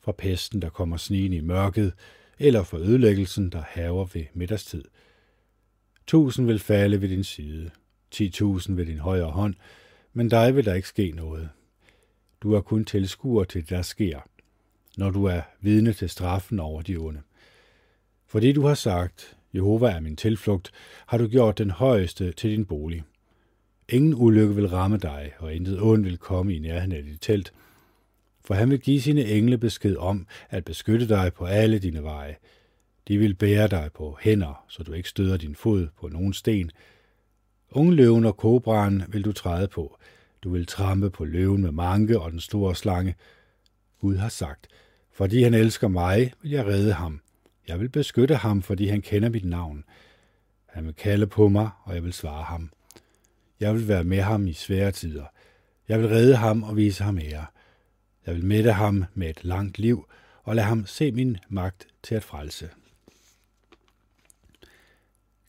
for 0.01 0.11
pesten, 0.11 0.61
der 0.61 0.69
kommer 0.69 0.97
snigende 0.97 1.37
i 1.37 1.41
mørket, 1.41 1.93
eller 2.39 2.63
for 2.63 2.77
ødelæggelsen, 2.77 3.49
der 3.49 3.61
haver 3.67 4.05
ved 4.13 4.25
middagstid. 4.33 4.83
Tusind 6.07 6.45
vil 6.45 6.59
falde 6.59 7.01
ved 7.01 7.09
din 7.09 7.23
side, 7.23 7.69
ti 8.11 8.29
tusind 8.29 8.75
ved 8.75 8.85
din 8.85 8.99
højre 8.99 9.31
hånd, 9.31 9.55
men 10.13 10.29
dig 10.29 10.55
vil 10.55 10.65
der 10.65 10.73
ikke 10.73 10.87
ske 10.87 11.11
noget. 11.11 11.49
Du 12.41 12.53
er 12.53 12.61
kun 12.61 12.85
tilskuer 12.85 13.43
til 13.43 13.61
det, 13.61 13.69
der 13.69 13.81
sker, 13.81 14.19
når 14.97 15.09
du 15.09 15.25
er 15.25 15.41
vidne 15.61 15.93
til 15.93 16.09
straffen 16.09 16.59
over 16.59 16.81
de 16.81 16.97
onde. 16.97 17.21
Fordi 18.27 18.51
du 18.51 18.61
har 18.61 18.73
sagt, 18.73 19.37
Jehova 19.55 19.89
er 19.89 19.99
min 19.99 20.15
tilflugt, 20.15 20.71
har 21.07 21.17
du 21.17 21.27
gjort 21.27 21.57
den 21.57 21.71
højeste 21.71 22.31
til 22.31 22.51
din 22.51 22.65
bolig. 22.65 23.03
Ingen 23.89 24.13
ulykke 24.13 24.55
vil 24.55 24.69
ramme 24.69 24.97
dig, 24.97 25.33
og 25.37 25.55
intet 25.55 25.81
ondt 25.81 26.05
vil 26.05 26.17
komme 26.17 26.55
i 26.55 26.59
nærheden 26.59 26.91
af 26.91 27.03
dit 27.03 27.21
telt, 27.21 27.53
for 28.43 28.53
han 28.53 28.69
vil 28.69 28.79
give 28.79 29.01
sine 29.01 29.25
engle 29.25 29.57
besked 29.57 29.95
om 29.95 30.27
at 30.49 30.65
beskytte 30.65 31.07
dig 31.07 31.33
på 31.33 31.45
alle 31.45 31.79
dine 31.79 32.03
veje. 32.03 32.35
De 33.07 33.17
vil 33.17 33.35
bære 33.35 33.67
dig 33.67 33.89
på 33.93 34.17
hænder, 34.21 34.65
så 34.67 34.83
du 34.83 34.93
ikke 34.93 35.09
støder 35.09 35.37
din 35.37 35.55
fod 35.55 35.87
på 35.99 36.07
nogen 36.07 36.33
sten. 36.33 36.71
løven 37.75 38.25
og 38.25 38.37
kobraen 38.37 39.03
vil 39.07 39.25
du 39.25 39.31
træde 39.31 39.67
på. 39.67 39.97
Du 40.43 40.49
vil 40.49 40.65
trampe 40.65 41.09
på 41.09 41.25
løven 41.25 41.61
med 41.61 41.71
manke 41.71 42.19
og 42.19 42.31
den 42.31 42.39
store 42.39 42.75
slange. 42.75 43.15
Gud 44.01 44.15
har 44.15 44.29
sagt, 44.29 44.67
fordi 45.11 45.43
han 45.43 45.53
elsker 45.53 45.87
mig, 45.87 46.33
vil 46.41 46.51
jeg 46.51 46.65
redde 46.65 46.93
ham. 46.93 47.21
Jeg 47.67 47.79
vil 47.79 47.89
beskytte 47.89 48.35
ham, 48.35 48.61
fordi 48.61 48.87
han 48.87 49.01
kender 49.01 49.29
mit 49.29 49.45
navn. 49.45 49.83
Han 50.65 50.85
vil 50.85 50.93
kalde 50.93 51.27
på 51.27 51.49
mig, 51.49 51.69
og 51.83 51.95
jeg 51.95 52.03
vil 52.03 52.13
svare 52.13 52.43
ham. 52.43 52.71
Jeg 53.59 53.73
vil 53.73 53.87
være 53.87 54.03
med 54.03 54.21
ham 54.21 54.47
i 54.47 54.53
svære 54.53 54.91
tider. 54.91 55.25
Jeg 55.87 55.99
vil 55.99 56.07
redde 56.07 56.35
ham 56.35 56.63
og 56.63 56.75
vise 56.75 57.03
ham 57.03 57.17
ære. 57.17 57.45
Jeg 58.25 58.35
vil 58.35 58.45
mætte 58.45 58.71
ham 58.71 59.05
med 59.13 59.29
et 59.29 59.43
langt 59.43 59.79
liv 59.79 60.07
og 60.43 60.55
lade 60.55 60.67
ham 60.67 60.85
se 60.85 61.11
min 61.11 61.37
magt 61.49 61.87
til 62.03 62.15
at 62.15 62.23
frelse. 62.23 62.69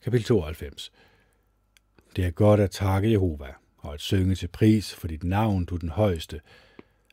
Kapitel 0.07 0.25
92 0.25 0.91
Det 2.15 2.25
er 2.25 2.29
godt 2.29 2.59
at 2.59 2.71
takke 2.71 3.11
Jehova 3.11 3.47
og 3.77 3.93
at 3.93 3.99
synge 3.99 4.35
til 4.35 4.47
pris 4.47 4.93
for 4.93 5.07
dit 5.07 5.23
navn, 5.23 5.65
du 5.65 5.75
den 5.75 5.89
højeste, 5.89 6.41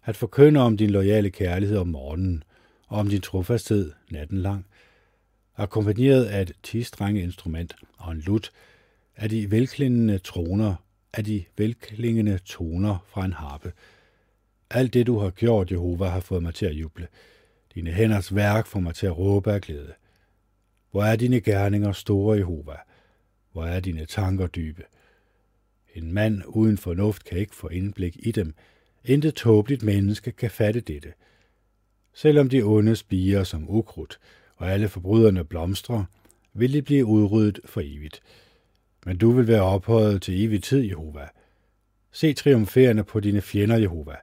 at 0.05 0.17
forkynde 0.17 0.61
om 0.61 0.77
din 0.77 0.91
loyale 0.91 1.31
kærlighed 1.31 1.79
om 1.79 1.87
morgenen, 1.87 2.45
og 2.87 2.99
om 2.99 3.09
din 3.09 3.21
trofasthed 3.21 3.93
natten 4.11 4.39
lang, 4.39 4.67
akkompagneret 5.57 6.25
af 6.25 6.43
et 6.43 6.53
tistrenge 6.63 7.23
instrument 7.23 7.75
og 7.99 8.13
en 8.13 8.21
lut, 8.21 8.51
af 9.17 9.29
de 9.29 9.51
velklingende 9.51 10.19
troner, 10.19 10.75
af 11.13 11.25
de 11.25 11.45
velklingende 11.57 12.39
toner 12.39 13.05
fra 13.09 13.25
en 13.25 13.33
harpe. 13.33 13.73
Alt 14.71 14.95
det, 14.95 15.07
du 15.07 15.19
har 15.19 15.31
gjort, 15.31 15.71
Jehova, 15.71 16.07
har 16.07 16.21
fået 16.21 16.43
mig 16.43 16.55
til 16.55 16.67
at 16.67 16.73
juble. 16.73 17.09
Dine 17.75 17.91
hænders 17.91 18.35
værk 18.35 18.67
får 18.67 18.81
mig 18.81 18.95
til 18.95 19.07
at 19.07 19.19
råbe 19.19 19.53
af 19.53 19.61
glæde. 19.61 19.93
Hvor 20.95 21.05
er 21.05 21.17
dine 21.17 21.41
gerninger 21.41 21.93
store, 21.93 22.37
Jehova? 22.37 22.75
Hvor 23.53 23.65
er 23.65 23.81
dine 23.81 24.07
tanker 24.07 24.47
dybe? 24.47 24.83
En 25.95 26.13
mand 26.13 26.43
uden 26.47 26.79
fornuft 26.79 27.25
kan 27.25 27.39
ikke 27.39 27.55
få 27.55 27.69
indblik 27.69 28.17
i 28.21 28.31
dem. 28.31 28.55
Intet 29.05 29.35
tåbeligt 29.35 29.83
menneske 29.83 30.33
kan 30.33 30.51
fatte 30.51 30.81
dette. 30.81 31.13
Selvom 32.13 32.49
de 32.49 32.63
onde 32.63 32.97
spiger 32.97 33.45
som 33.45 33.71
ukrudt, 33.71 34.21
og 34.57 34.71
alle 34.71 34.89
forbryderne 34.89 35.45
blomstrer, 35.45 36.05
vil 36.53 36.73
de 36.73 36.83
blive 36.83 37.07
udryddet 37.07 37.61
for 37.65 37.81
evigt. 37.85 38.23
Men 39.07 39.19
du 39.19 39.31
vil 39.31 39.49
være 39.49 39.63
ophøjet 39.63 40.23
til 40.23 40.45
evig 40.45 40.63
tid, 40.63 40.83
Jehova. 40.83 41.29
Se 42.13 42.33
triumferende 42.33 43.05
på 43.05 43.21
dine 43.21 43.41
fjender, 43.41 43.77
Jehova. 43.77 44.15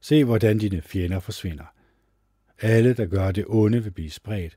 Se, 0.00 0.24
hvordan 0.24 0.58
dine 0.58 0.82
fjender 0.82 1.20
forsvinder. 1.20 1.74
Alle, 2.60 2.94
der 2.94 3.06
gør 3.06 3.32
det 3.32 3.44
onde, 3.48 3.84
vil 3.84 3.90
blive 3.90 4.10
spredt, 4.10 4.56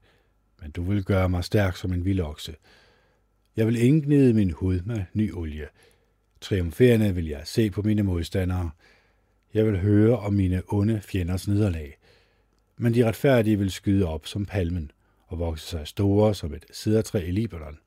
men 0.64 0.72
du 0.72 0.84
vil 0.84 1.04
gøre 1.04 1.30
mig 1.30 1.44
stærk 1.44 1.78
som 1.78 1.94
en 1.94 2.06
vildokse. 2.06 2.56
Jeg 3.56 3.68
vil 3.68 3.82
indgnide 3.82 4.34
min 4.34 4.52
hud 4.52 4.80
med 4.82 5.04
ny 5.14 5.34
olie. 5.34 5.68
Triumferende 6.42 7.16
vil 7.16 7.28
jeg 7.28 7.42
se 7.46 7.72
på 7.72 7.82
mine 7.82 8.04
modstandere. 8.04 8.70
Jeg 9.54 9.66
vil 9.66 9.80
høre 9.80 10.20
om 10.20 10.34
mine 10.34 10.62
onde 10.68 11.02
fjenders 11.02 11.48
nederlag. 11.48 11.98
Men 12.78 12.94
de 12.94 13.06
retfærdige 13.08 13.60
vil 13.60 13.72
skyde 13.72 14.08
op 14.08 14.28
som 14.28 14.46
palmen 14.46 14.92
og 15.28 15.40
vokse 15.40 15.68
sig 15.68 15.88
store 15.88 16.36
som 16.36 16.54
et 16.54 16.66
sidertræ 16.72 17.28
i 17.28 17.32
Libanon. 17.32 17.80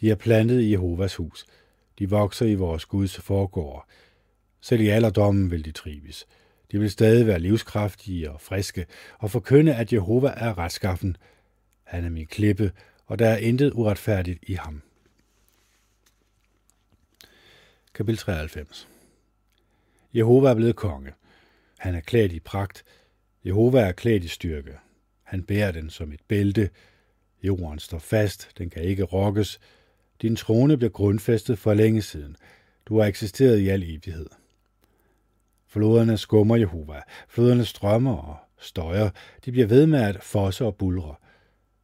De 0.00 0.10
er 0.10 0.14
plantet 0.14 0.60
i 0.60 0.72
Jehovas 0.72 1.14
hus. 1.14 1.46
De 1.98 2.10
vokser 2.10 2.46
i 2.46 2.54
vores 2.54 2.84
Guds 2.84 3.16
forgård. 3.16 3.88
Selv 4.60 4.80
i 4.80 4.88
alderdommen 4.88 5.50
vil 5.50 5.64
de 5.64 5.72
trives. 5.72 6.26
De 6.72 6.78
vil 6.78 6.90
stadig 6.90 7.26
være 7.26 7.40
livskraftige 7.40 8.30
og 8.30 8.40
friske 8.40 8.86
og 9.18 9.30
forkynde, 9.30 9.74
at 9.74 9.92
Jehova 9.92 10.28
er 10.36 10.58
retskaffen. 10.58 11.16
Han 11.92 12.04
er 12.04 12.10
min 12.10 12.26
klippe, 12.26 12.72
og 13.06 13.18
der 13.18 13.28
er 13.28 13.36
intet 13.36 13.72
uretfærdigt 13.72 14.38
i 14.42 14.54
ham. 14.54 14.82
Kapitel 17.94 18.18
93 18.18 18.88
Jehova 20.14 20.50
er 20.50 20.54
blevet 20.54 20.76
konge. 20.76 21.12
Han 21.78 21.94
er 21.94 22.00
klædt 22.00 22.32
i 22.32 22.40
pragt. 22.40 22.84
Jehova 23.44 23.80
er 23.80 23.92
klædt 23.92 24.24
i 24.24 24.28
styrke. 24.28 24.72
Han 25.22 25.42
bærer 25.42 25.72
den 25.72 25.90
som 25.90 26.12
et 26.12 26.20
bælte. 26.28 26.70
Jorden 27.42 27.78
står 27.78 27.98
fast, 27.98 28.50
den 28.58 28.70
kan 28.70 28.82
ikke 28.82 29.02
rokkes. 29.02 29.60
Din 30.22 30.36
trone 30.36 30.76
blev 30.76 30.90
grundfæstet 30.90 31.58
for 31.58 31.74
længe 31.74 32.02
siden. 32.02 32.36
Du 32.86 32.98
har 32.98 33.06
eksisteret 33.06 33.58
i 33.58 33.68
al 33.68 33.82
evighed. 33.82 34.26
Floderne 35.66 36.18
skummer 36.18 36.56
Jehova. 36.56 37.00
Floderne 37.28 37.64
strømmer 37.64 38.16
og 38.16 38.36
støjer. 38.58 39.10
De 39.44 39.52
bliver 39.52 39.66
ved 39.66 39.86
med 39.86 40.00
at 40.02 40.22
fosse 40.22 40.64
og 40.64 40.76
bulre. 40.76 41.14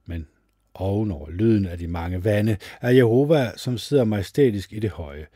Men 0.09 0.27
ovenover 0.75 1.31
lyden 1.31 1.67
af 1.67 1.79
de 1.79 1.89
mange 1.89 2.25
vande 2.25 2.57
er 2.81 2.91
Jehova, 2.91 3.53
som 3.57 3.79
sidder 3.79 4.05
majestætisk 4.05 4.73
i 4.73 4.79
det 4.79 4.91
høje. 4.91 5.27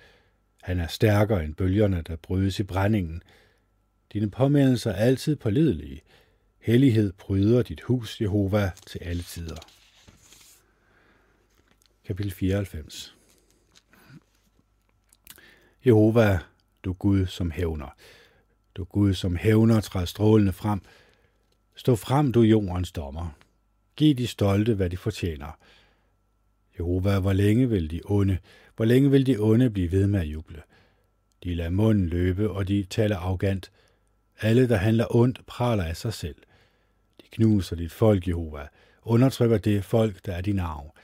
Han 0.62 0.80
er 0.80 0.86
stærkere 0.86 1.44
end 1.44 1.54
bølgerne, 1.54 2.02
der 2.06 2.16
brydes 2.16 2.60
i 2.60 2.62
brændingen. 2.62 3.22
Dine 4.12 4.30
påmindelser 4.30 4.90
er 4.90 4.96
altid 4.96 5.36
pålidelige. 5.36 6.00
Hellighed 6.60 7.12
bryder 7.12 7.62
dit 7.62 7.80
hus, 7.80 8.20
Jehova, 8.20 8.70
til 8.86 8.98
alle 8.98 9.22
tider. 9.22 9.56
Kapitel 12.04 12.32
94 12.32 13.16
Jehova, 15.86 16.38
du 16.84 16.92
Gud 16.92 17.26
som 17.26 17.50
hævner. 17.50 17.96
Du 18.74 18.84
Gud 18.84 19.14
som 19.14 19.36
hævner 19.36 19.80
træder 19.80 20.06
strålende 20.06 20.52
frem. 20.52 20.80
Stå 21.74 21.96
frem, 21.96 22.32
du 22.32 22.40
jordens 22.40 22.92
dommer. 22.92 23.41
Giv 24.02 24.14
de 24.14 24.26
stolte, 24.26 24.74
hvad 24.74 24.90
de 24.90 24.96
fortjener. 24.96 25.58
Jehova, 26.78 27.18
hvor 27.18 27.32
længe 27.32 27.68
vil 27.68 27.90
de 27.90 28.00
onde, 28.04 28.38
hvor 28.76 28.84
længe 28.84 29.10
vil 29.10 29.26
de 29.26 29.36
onde 29.38 29.70
blive 29.70 29.92
ved 29.92 30.06
med 30.06 30.20
at 30.20 30.26
juble? 30.26 30.62
De 31.44 31.54
lader 31.54 31.70
munden 31.70 32.06
løbe, 32.06 32.50
og 32.50 32.68
de 32.68 32.86
taler 32.90 33.16
arrogant. 33.16 33.72
Alle, 34.40 34.68
der 34.68 34.76
handler 34.76 35.16
ondt, 35.16 35.46
praler 35.46 35.84
af 35.84 35.96
sig 35.96 36.14
selv. 36.14 36.36
De 37.20 37.26
knuser 37.30 37.76
dit 37.76 37.92
folk, 37.92 38.28
Jehova, 38.28 38.66
undertrykker 39.02 39.58
det 39.58 39.84
folk, 39.84 40.26
der 40.26 40.32
er 40.32 40.40
din 40.40 40.58
arv. 40.58 40.94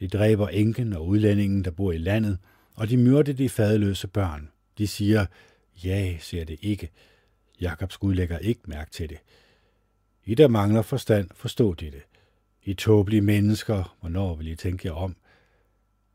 De 0.00 0.08
dræber 0.08 0.48
enken 0.48 0.92
og 0.92 1.06
udlændingen, 1.06 1.64
der 1.64 1.70
bor 1.70 1.92
i 1.92 1.98
landet, 1.98 2.38
og 2.74 2.90
de 2.90 2.96
myrder 2.96 3.32
de 3.32 3.48
fadeløse 3.48 4.08
børn. 4.08 4.50
De 4.78 4.86
siger, 4.86 5.26
ja, 5.84 6.16
ser 6.20 6.44
det 6.44 6.58
ikke. 6.62 6.90
Jakobs 7.60 7.96
Gud 7.96 8.14
lægger 8.14 8.38
ikke 8.38 8.60
mærke 8.66 8.90
til 8.90 9.08
det. 9.08 9.18
I, 10.24 10.34
der 10.34 10.48
mangler 10.48 10.82
forstand, 10.82 11.28
forstå 11.34 11.74
det 11.74 11.92
i 12.70 12.74
tåbelige 12.74 13.20
mennesker, 13.20 13.96
hvornår 14.00 14.34
vil 14.34 14.48
I 14.48 14.56
tænke 14.56 14.88
jer 14.88 14.94
om? 14.94 15.16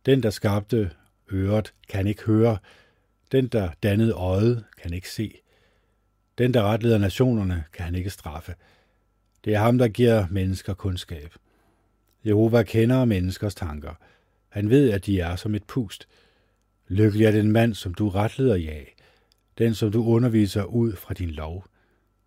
Den, 0.05 0.23
der 0.23 0.29
skabte 0.29 0.91
øret, 1.31 1.73
kan 1.89 2.07
ikke 2.07 2.23
høre. 2.23 2.57
Den, 3.31 3.47
der 3.47 3.69
dannede 3.83 4.11
øjet, 4.11 4.63
kan 4.81 4.93
ikke 4.93 5.09
se. 5.09 5.37
Den, 6.37 6.53
der 6.53 6.63
retleder 6.63 6.97
nationerne, 6.97 7.63
kan 7.73 7.85
han 7.85 7.95
ikke 7.95 8.09
straffe. 8.09 8.55
Det 9.45 9.53
er 9.53 9.59
ham, 9.59 9.77
der 9.77 9.87
giver 9.87 10.27
mennesker 10.31 10.73
kundskab. 10.73 11.33
Jehova 12.25 12.63
kender 12.63 13.05
menneskers 13.05 13.55
tanker. 13.55 13.93
Han 14.49 14.69
ved, 14.69 14.91
at 14.91 15.05
de 15.05 15.19
er 15.19 15.35
som 15.35 15.55
et 15.55 15.63
pust. 15.63 16.07
Lykkelig 16.87 17.25
er 17.25 17.31
den 17.31 17.51
mand, 17.51 17.73
som 17.73 17.93
du 17.93 18.09
retleder 18.09 18.55
ja. 18.55 18.79
den 19.57 19.73
som 19.73 19.91
du 19.91 20.05
underviser 20.05 20.63
ud 20.63 20.95
fra 20.95 21.13
din 21.13 21.29
lov, 21.29 21.65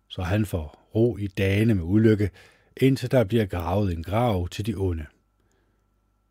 så 0.07 0.21
han 0.21 0.45
får 0.45 0.89
ro 0.95 1.17
i 1.17 1.27
dagene 1.27 1.75
med 1.75 1.83
ulykke, 1.83 2.29
indtil 2.79 3.11
der 3.11 3.23
bliver 3.23 3.45
gravet 3.45 3.93
en 3.93 4.03
grav 4.03 4.47
til 4.47 4.65
de 4.65 4.75
onde. 4.75 5.05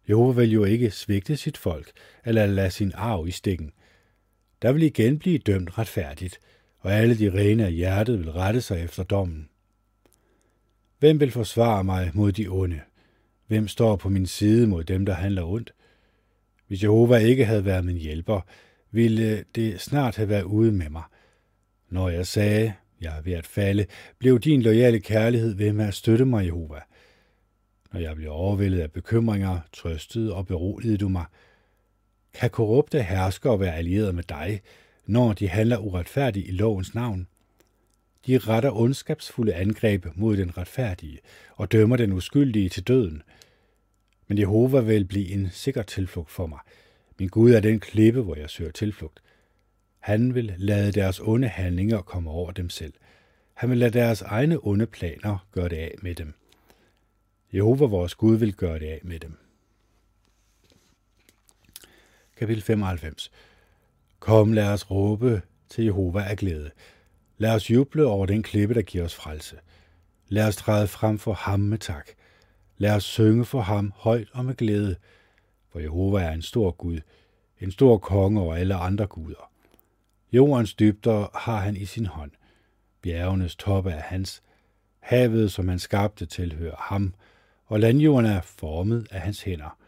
Jehova 0.09 0.41
vil 0.41 0.53
jo 0.53 0.65
ikke 0.65 0.91
svigte 0.91 1.37
sit 1.37 1.57
folk, 1.57 1.93
eller 2.25 2.47
lade 2.47 2.71
sin 2.71 2.93
arv 2.95 3.29
i 3.29 3.31
stikken. 3.31 3.73
Der 4.63 4.73
vil 4.73 4.83
igen 4.83 5.19
blive 5.19 5.39
dømt 5.39 5.79
retfærdigt, 5.79 6.41
og 6.79 6.93
alle 6.93 7.19
de 7.19 7.33
rene 7.33 7.67
af 7.67 7.73
hjertet 7.73 8.19
vil 8.19 8.33
rette 8.33 8.61
sig 8.61 8.85
efter 8.85 9.03
dommen. 9.03 9.49
Hvem 10.99 11.21
vil 11.21 11.31
forsvare 11.31 11.85
mig 11.85 12.11
mod 12.15 12.33
de 12.33 12.49
onde? 12.49 12.81
Hvem 13.47 13.69
står 13.69 13.97
på 13.97 14.09
min 14.09 14.27
side 14.27 14.67
mod 14.67 14.85
dem, 14.85 15.07
der 15.07 15.15
handler 15.15 15.45
ondt? 15.45 15.75
Hvis 16.67 16.83
Jehova 16.83 17.17
ikke 17.17 17.45
havde 17.45 17.65
været 17.65 17.85
min 17.85 17.97
hjælper, 17.97 18.41
ville 18.91 19.45
det 19.55 19.81
snart 19.81 20.17
have 20.17 20.29
været 20.29 20.43
ude 20.43 20.73
med 20.73 20.91
mig. 20.91 21.03
Når 21.91 22.09
jeg 22.09 22.27
sagde, 22.27 22.75
jeg 23.01 23.19
er 23.19 23.23
ved 23.23 23.33
at 23.33 23.47
falde, 23.47 23.87
blev 24.19 24.41
din 24.41 24.63
loyale 24.63 25.01
kærlighed 25.01 25.55
ved 25.55 25.73
med 25.73 25.89
at 25.89 25.95
støtte 25.95 26.25
mig, 26.25 26.47
Jehova. 26.47 26.81
Når 27.93 28.01
jeg 28.01 28.17
blev 28.17 28.31
overvældet 28.33 28.81
af 28.81 28.93
bekymringer, 28.93 29.61
trøstede 29.73 30.35
og 30.35 30.47
beroligede 30.47 30.99
du 30.99 31.09
mig. 31.09 31.25
Kan 32.35 32.51
korrupte 32.51 33.03
herskere 33.03 33.61
være 33.61 33.77
allieret 33.77 34.15
med 34.15 34.23
dig, 34.29 34.61
når 35.07 35.33
de 35.33 35.49
handler 35.49 35.79
uretfærdigt 35.79 36.49
i 36.49 36.51
lovens 36.51 36.95
navn? 36.95 37.27
De 38.27 38.39
retter 38.39 38.71
ondskabsfulde 38.71 39.55
angreb 39.55 40.07
mod 40.15 40.37
den 40.37 40.59
retfærdige 40.59 41.19
og 41.57 41.73
dømmer 41.73 41.97
den 41.97 42.13
uskyldige 42.13 42.69
til 42.69 42.83
døden. 42.83 43.23
Men 44.27 44.39
Jehova 44.39 44.81
vil 44.81 45.05
blive 45.05 45.29
en 45.29 45.49
sikker 45.51 45.83
tilflugt 45.83 46.31
for 46.31 46.47
mig. 46.47 46.59
Min 47.19 47.29
Gud 47.29 47.53
er 47.53 47.61
den 47.61 47.81
klippe, 47.81 48.23
hvor 48.23 48.37
jeg 48.37 48.51
søger 48.51 48.73
tilflugt. 48.73 49.21
Han 50.09 50.35
vil 50.35 50.55
lade 50.57 50.93
deres 50.93 51.21
onde 51.21 51.49
handlinger 51.49 52.03
komme 52.03 52.31
over 52.31 52.51
dem 52.51 52.71
selv. 52.71 52.93
Han 53.55 53.71
vil 53.71 53.79
lade 53.79 53.99
deres 53.99 54.23
egne 54.23 54.59
onde 54.67 54.87
planer 54.87 55.47
gøre 55.53 55.69
det 55.69 55.77
af 55.77 55.95
med 56.03 56.15
dem. 56.15 56.35
Jehova 57.53 57.87
vores 57.87 58.15
Gud 58.15 58.37
vil 58.37 58.55
gøre 58.55 58.79
det 58.79 58.87
af 58.87 59.01
med 59.03 59.21
dem. 59.21 59.39
Kapitel 62.37 62.63
95 62.63 63.31
Kom, 64.19 64.53
lad 64.53 64.73
os 64.73 64.91
råbe 64.91 65.43
til 65.69 65.85
Jehova 65.85 66.23
af 66.23 66.37
glæde. 66.37 66.71
Lad 67.39 67.55
os 67.55 67.71
juble 67.71 68.07
over 68.07 68.27
den 68.27 68.43
klippe, 68.43 68.75
der 68.75 68.83
giver 68.83 69.05
os 69.05 69.15
frelse. 69.15 69.57
Lad 70.29 70.49
os 70.49 70.57
træde 70.57 70.89
frem 70.89 71.19
for 71.19 71.33
ham 71.33 71.61
med 71.61 71.79
tak. 71.79 72.09
Lad 72.79 72.95
os 72.95 73.05
synge 73.05 73.45
for 73.45 73.61
ham 73.61 73.93
højt 73.97 74.29
og 74.33 74.45
med 74.45 74.55
glæde. 74.55 74.97
For 75.73 75.81
Jehova 75.81 76.23
er 76.23 76.33
en 76.33 76.43
stor 76.43 76.71
Gud, 76.71 77.01
en 77.61 77.71
stor 77.71 77.99
konge 77.99 78.41
over 78.41 78.55
alle 78.55 78.75
andre 78.75 79.07
guder. 79.07 79.49
Jordens 80.33 80.75
dybder 80.75 81.39
har 81.39 81.57
han 81.57 81.77
i 81.77 81.85
sin 81.85 82.07
hånd. 82.07 82.31
Bjergenes 83.03 83.57
toppe 83.57 83.91
er 83.91 84.01
hans. 84.01 84.43
Havet, 85.01 85.53
som 85.53 85.69
han 85.69 85.79
skabte, 85.79 86.27
tilhører 86.27 86.77
ham, 86.79 87.15
og 87.67 87.81
landjorden 87.81 88.31
er 88.31 88.41
formet 88.41 89.07
af 89.11 89.21
hans 89.21 89.43
hænder. 89.43 89.79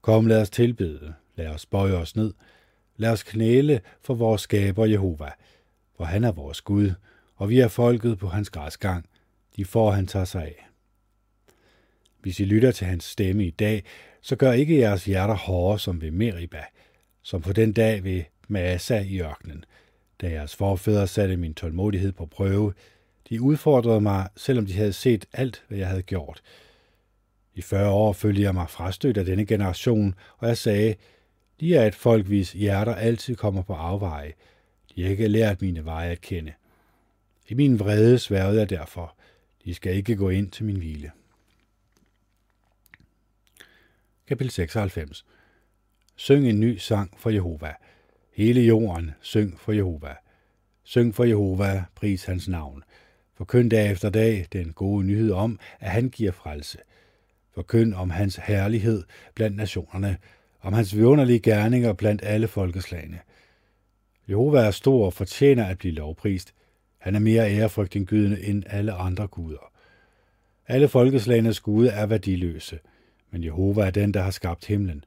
Kom, 0.00 0.26
lad 0.26 0.40
os 0.40 0.50
tilbede, 0.50 1.14
lad 1.36 1.48
os 1.48 1.66
bøje 1.66 1.92
os 1.92 2.16
ned, 2.16 2.34
lad 2.96 3.10
os 3.10 3.22
knæle 3.22 3.80
for 4.02 4.14
vores 4.14 4.40
skaber 4.40 4.84
Jehova, 4.84 5.30
for 5.96 6.04
han 6.04 6.24
er 6.24 6.32
vores 6.32 6.60
Gud, 6.60 6.92
og 7.36 7.48
vi 7.48 7.60
er 7.60 7.68
folket 7.68 8.18
på 8.18 8.28
hans 8.28 8.50
græsgang. 8.50 9.06
De 9.56 9.64
får 9.64 9.90
han 9.90 10.06
tager 10.06 10.24
sig 10.24 10.42
af. 10.42 10.66
Hvis 12.20 12.40
I 12.40 12.44
lytter 12.44 12.72
til 12.72 12.86
hans 12.86 13.04
stemme 13.04 13.46
i 13.46 13.50
dag, 13.50 13.84
så 14.20 14.36
gør 14.36 14.52
ikke 14.52 14.78
jeres 14.78 15.04
hjerter 15.04 15.34
hårde 15.34 15.78
som 15.78 16.00
ved 16.00 16.10
Meriba, 16.10 16.64
som 17.22 17.42
på 17.42 17.52
den 17.52 17.72
dag 17.72 18.04
ved 18.04 18.22
Maasa 18.48 18.98
i 19.00 19.20
ørkenen, 19.20 19.64
da 20.20 20.30
jeres 20.30 20.56
forfædre 20.56 21.06
satte 21.06 21.36
min 21.36 21.54
tålmodighed 21.54 22.12
på 22.12 22.26
prøve. 22.26 22.74
De 23.28 23.42
udfordrede 23.42 24.00
mig, 24.00 24.28
selvom 24.36 24.66
de 24.66 24.72
havde 24.72 24.92
set 24.92 25.26
alt, 25.32 25.64
hvad 25.68 25.78
jeg 25.78 25.88
havde 25.88 26.02
gjort. 26.02 26.42
I 27.54 27.62
40 27.62 27.90
år 27.90 28.12
følte 28.12 28.42
jeg 28.42 28.54
mig 28.54 28.70
frastødt 28.70 29.16
af 29.16 29.24
denne 29.24 29.46
generation, 29.46 30.14
og 30.38 30.48
jeg 30.48 30.56
sagde, 30.56 30.94
de 31.60 31.76
er 31.76 31.86
et 31.86 31.94
folk, 31.94 32.26
hvis 32.26 32.52
hjerter 32.52 32.94
altid 32.94 33.36
kommer 33.36 33.62
på 33.62 33.72
afveje. 33.72 34.32
De 34.94 35.02
har 35.02 35.10
ikke 35.10 35.28
lært 35.28 35.62
mine 35.62 35.84
veje 35.84 36.10
at 36.10 36.20
kende. 36.20 36.52
I 37.48 37.54
min 37.54 37.78
vrede 37.78 38.18
sværede 38.18 38.58
jeg 38.58 38.70
derfor, 38.70 39.16
de 39.64 39.74
skal 39.74 39.96
ikke 39.96 40.16
gå 40.16 40.30
ind 40.30 40.50
til 40.50 40.64
min 40.64 40.76
hvile. 40.76 41.10
Kapitel 44.26 44.50
96 44.50 45.24
Syng 46.16 46.48
en 46.48 46.60
ny 46.60 46.76
sang 46.76 47.20
for 47.20 47.30
Jehova. 47.30 47.74
Hele 48.36 48.60
jorden, 48.60 49.10
syng 49.20 49.60
for 49.60 49.72
Jehova. 49.72 50.14
Syng 50.84 51.14
for 51.14 51.24
Jehova, 51.24 51.84
pris 51.94 52.24
hans 52.24 52.48
navn. 52.48 52.82
Forkynd 53.34 53.70
dag 53.70 53.90
efter 53.90 54.10
dag 54.10 54.46
den 54.52 54.72
gode 54.72 55.06
nyhed 55.06 55.30
om, 55.32 55.58
at 55.80 55.90
han 55.90 56.08
giver 56.08 56.32
frelse. 56.32 56.78
Forkynd 57.54 57.94
om 57.94 58.10
hans 58.10 58.36
herlighed 58.36 59.04
blandt 59.34 59.56
nationerne, 59.56 60.16
om 60.60 60.72
hans 60.72 60.96
vidunderlige 60.96 61.38
gerninger 61.38 61.92
blandt 61.92 62.22
alle 62.24 62.48
folkeslagene. 62.48 63.18
Jehova 64.28 64.60
er 64.60 64.70
stor 64.70 65.06
og 65.06 65.12
fortjener 65.12 65.64
at 65.66 65.78
blive 65.78 65.94
lovprist. 65.94 66.54
Han 66.98 67.14
er 67.14 67.20
mere 67.20 67.50
ærefrygtindgydende 67.50 68.44
end 68.44 68.64
alle 68.66 68.92
andre 68.92 69.26
guder. 69.26 69.72
Alle 70.66 70.88
folkeslagenes 70.88 71.60
guder 71.60 71.92
er 71.92 72.06
værdiløse, 72.06 72.78
men 73.30 73.44
Jehova 73.44 73.86
er 73.86 73.90
den, 73.90 74.14
der 74.14 74.22
har 74.22 74.30
skabt 74.30 74.66
himlen. 74.66 75.04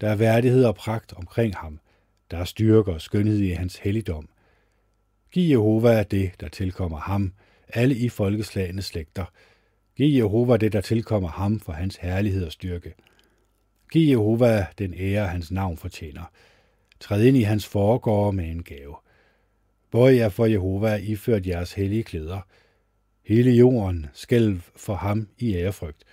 Der 0.00 0.08
er 0.08 0.16
værdighed 0.16 0.64
og 0.64 0.74
pragt 0.74 1.12
omkring 1.12 1.56
ham. 1.56 1.80
Der 2.32 2.38
er 2.38 2.44
styrke 2.44 2.92
og 2.92 3.00
skønhed 3.00 3.38
i 3.38 3.50
hans 3.50 3.76
helligdom. 3.76 4.28
Giv 5.30 5.50
Jehova 5.50 6.02
det, 6.02 6.32
der 6.40 6.48
tilkommer 6.48 6.98
ham, 6.98 7.32
alle 7.68 7.96
i 7.96 8.08
folkeslagenes 8.08 8.84
slægter. 8.84 9.24
Giv 9.96 10.16
Jehova 10.16 10.56
det, 10.56 10.72
der 10.72 10.80
tilkommer 10.80 11.28
ham 11.28 11.60
for 11.60 11.72
hans 11.72 11.96
herlighed 11.96 12.46
og 12.46 12.52
styrke. 12.52 12.94
Giv 13.92 14.08
Jehova 14.08 14.66
den 14.78 14.94
ære, 14.94 15.26
hans 15.26 15.50
navn 15.50 15.76
fortjener. 15.76 16.22
Træd 17.00 17.24
ind 17.24 17.36
i 17.36 17.42
hans 17.42 17.66
foregårde 17.66 18.36
med 18.36 18.50
en 18.50 18.62
gave. 18.62 18.96
Bøj 19.90 20.14
jer 20.14 20.28
for 20.28 20.46
Jehova 20.46 20.96
iført 20.96 21.46
jeres 21.46 21.72
hellige 21.72 22.02
klæder. 22.02 22.40
Hele 23.22 23.50
jorden 23.50 24.06
skælv 24.12 24.60
for 24.76 24.94
ham 24.94 25.28
i 25.38 25.54
ærefrygt. 25.54 26.04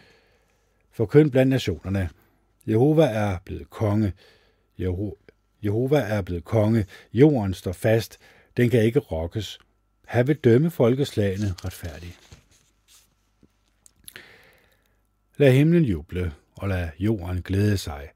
Forkynd 0.91 1.31
blandt 1.31 1.49
nationerne. 1.49 2.09
Jehova 2.67 3.03
er 3.03 3.37
blevet 3.45 3.69
konge. 3.69 4.13
Jehova 5.63 5.97
er 5.97 6.21
blevet 6.21 6.43
konge. 6.43 6.85
Jorden 7.13 7.53
står 7.53 7.71
fast. 7.71 8.19
Den 8.57 8.69
kan 8.69 8.83
ikke 8.83 8.99
rokkes. 8.99 9.59
Han 10.05 10.27
vil 10.27 10.35
dømme 10.35 10.71
folkeslagene 10.71 11.53
retfærdigt. 11.65 12.19
Lad 15.37 15.51
himlen 15.51 15.83
juble, 15.83 16.33
og 16.55 16.69
lad 16.69 16.89
jorden 16.99 17.41
glæde 17.41 17.77
sig. 17.77 18.09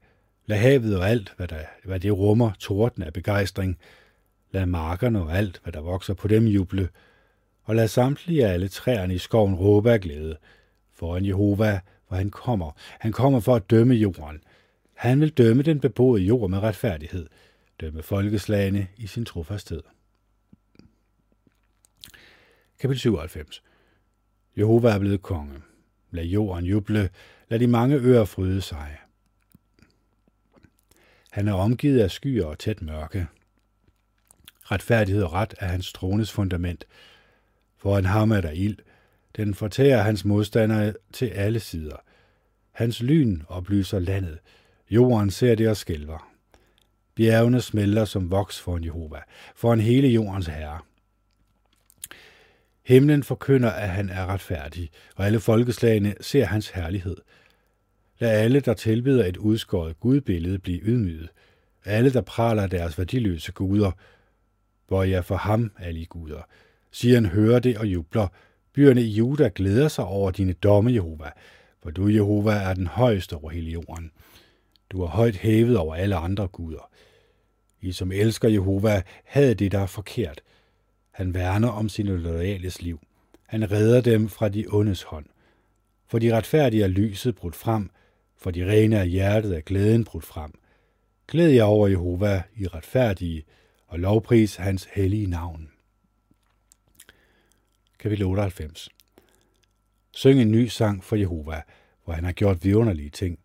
Lad 0.46 0.58
havet 0.58 0.98
og 0.98 1.08
alt, 1.08 1.32
hvad, 1.36 1.48
der, 1.48 1.58
hvad 1.84 2.00
det 2.00 2.12
rummer, 2.12 2.50
torden 2.58 3.02
af 3.02 3.12
begejstring. 3.12 3.78
Lad 4.52 4.66
markerne 4.66 5.22
og 5.22 5.36
alt, 5.36 5.60
hvad 5.62 5.72
der 5.72 5.80
vokser 5.80 6.14
på 6.14 6.28
dem, 6.28 6.46
juble. 6.46 6.88
Og 7.64 7.74
lad 7.74 7.88
samtlige 7.88 8.46
af 8.46 8.52
alle 8.52 8.68
træerne 8.68 9.14
i 9.14 9.18
skoven 9.18 9.54
råbe 9.54 9.92
af 9.92 10.00
glæde. 10.00 10.36
Foran 10.92 11.26
Jehova, 11.26 11.80
hvor 12.08 12.16
han 12.16 12.30
kommer. 12.30 12.72
Han 12.98 13.12
kommer 13.12 13.40
for 13.40 13.56
at 13.56 13.70
dømme 13.70 13.94
jorden. 13.94 14.40
Han 14.94 15.20
vil 15.20 15.30
dømme 15.30 15.62
den 15.62 15.80
beboede 15.80 16.22
jord 16.22 16.50
med 16.50 16.58
retfærdighed. 16.58 17.26
Dømme 17.80 18.02
folkeslagene 18.02 18.88
i 18.96 19.06
sin 19.06 19.24
trofasthed. 19.24 19.82
Kapitel 22.78 23.00
97 23.00 23.62
Jehova 24.56 24.90
er 24.90 24.98
blevet 24.98 25.22
konge. 25.22 25.62
Lad 26.10 26.24
jorden 26.24 26.64
juble. 26.64 27.10
Lad 27.48 27.58
de 27.58 27.66
mange 27.66 27.96
øer 27.96 28.24
fryde 28.24 28.60
sig. 28.60 28.98
Han 31.30 31.48
er 31.48 31.52
omgivet 31.52 32.00
af 32.00 32.10
skyer 32.10 32.44
og 32.44 32.58
tæt 32.58 32.82
mørke. 32.82 33.26
Retfærdighed 34.62 35.22
og 35.22 35.32
ret 35.32 35.54
er 35.58 35.66
hans 35.66 35.92
trones 35.92 36.32
fundament. 36.32 36.84
Foran 37.76 38.04
ham 38.04 38.30
er 38.30 38.40
der 38.40 38.50
ild. 38.50 38.78
Den 39.36 39.54
fortærer 39.54 40.02
hans 40.02 40.24
modstandere 40.24 40.94
til 41.12 41.26
alle 41.26 41.60
sider. 41.60 41.96
Hans 42.70 43.02
lyn 43.02 43.42
oplyser 43.48 43.98
landet. 43.98 44.38
Jorden 44.94 45.30
ser 45.30 45.54
det 45.54 45.68
og 45.68 45.76
skælver. 45.76 46.30
Bjergene 47.14 47.60
smelter 47.60 48.04
som 48.04 48.30
voks 48.30 48.60
for 48.60 48.76
en 48.76 48.84
Jehova, 48.84 49.18
for 49.54 49.72
en 49.72 49.80
hele 49.80 50.08
jordens 50.08 50.46
herre. 50.46 50.78
Himlen 52.82 53.22
forkynder, 53.22 53.70
at 53.70 53.88
han 53.88 54.08
er 54.08 54.26
retfærdig, 54.26 54.90
og 55.16 55.26
alle 55.26 55.40
folkeslagene 55.40 56.14
ser 56.20 56.44
hans 56.44 56.68
herlighed. 56.68 57.16
Lad 58.18 58.30
alle, 58.30 58.60
der 58.60 58.74
tilbeder 58.74 59.24
et 59.24 59.36
udskåret 59.36 60.00
gudbillede, 60.00 60.58
blive 60.58 60.80
ydmyget. 60.80 61.28
Alle, 61.84 62.12
der 62.12 62.20
praler 62.20 62.66
deres 62.66 62.98
værdiløse 62.98 63.52
guder, 63.52 63.90
hvor 64.88 65.02
jeg 65.02 65.24
for 65.24 65.36
ham, 65.36 65.72
alle 65.78 66.06
guder. 66.06 66.42
Siger 66.90 67.28
hører 67.28 67.58
det 67.58 67.78
og 67.78 67.86
jubler. 67.86 68.28
Byerne 68.72 69.02
i 69.02 69.10
Juda 69.10 69.50
glæder 69.54 69.88
sig 69.88 70.04
over 70.04 70.30
dine 70.30 70.52
domme, 70.52 70.92
Jehova, 70.92 71.30
for 71.82 71.90
du, 71.90 72.08
Jehova, 72.08 72.52
er 72.52 72.74
den 72.74 72.86
højeste 72.86 73.36
over 73.36 73.50
hele 73.50 73.70
jorden. 73.70 74.10
Du 74.90 75.02
er 75.02 75.06
højt 75.06 75.36
hævet 75.36 75.76
over 75.76 75.94
alle 75.94 76.16
andre 76.16 76.48
guder. 76.48 76.90
I 77.80 77.92
som 77.92 78.12
elsker 78.12 78.48
Jehova 78.48 79.02
havde 79.24 79.54
det, 79.54 79.72
der 79.72 79.78
er 79.78 79.86
forkert. 79.86 80.40
Han 81.10 81.34
værner 81.34 81.68
om 81.68 81.88
sine 81.88 82.16
loyales 82.16 82.82
liv. 82.82 83.00
Han 83.46 83.70
redder 83.70 84.00
dem 84.00 84.28
fra 84.28 84.48
de 84.48 84.66
ondes 84.68 85.02
hånd. 85.02 85.26
For 86.06 86.18
de 86.18 86.36
retfærdige 86.36 86.82
er 86.82 86.88
lyset 86.88 87.34
brudt 87.34 87.56
frem, 87.56 87.90
for 88.36 88.50
de 88.50 88.70
rene 88.70 89.00
af 89.00 89.08
hjertet 89.08 89.56
er 89.56 89.60
glæden 89.60 90.04
brudt 90.04 90.24
frem. 90.24 90.52
Glæd 91.28 91.48
jer 91.48 91.64
over 91.64 91.88
Jehova, 91.88 92.42
i 92.56 92.66
retfærdige, 92.66 93.44
og 93.86 93.98
lovpris 93.98 94.56
hans 94.56 94.88
hellige 94.92 95.26
navn. 95.26 95.70
Kapitel 97.98 98.24
98 98.24 98.88
Syng 100.10 100.40
en 100.40 100.50
ny 100.50 100.66
sang 100.66 101.04
for 101.04 101.16
Jehova, 101.16 101.62
hvor 102.04 102.14
han 102.14 102.24
har 102.24 102.32
gjort 102.32 102.64
vidunderlige 102.64 103.10
ting. 103.10 103.38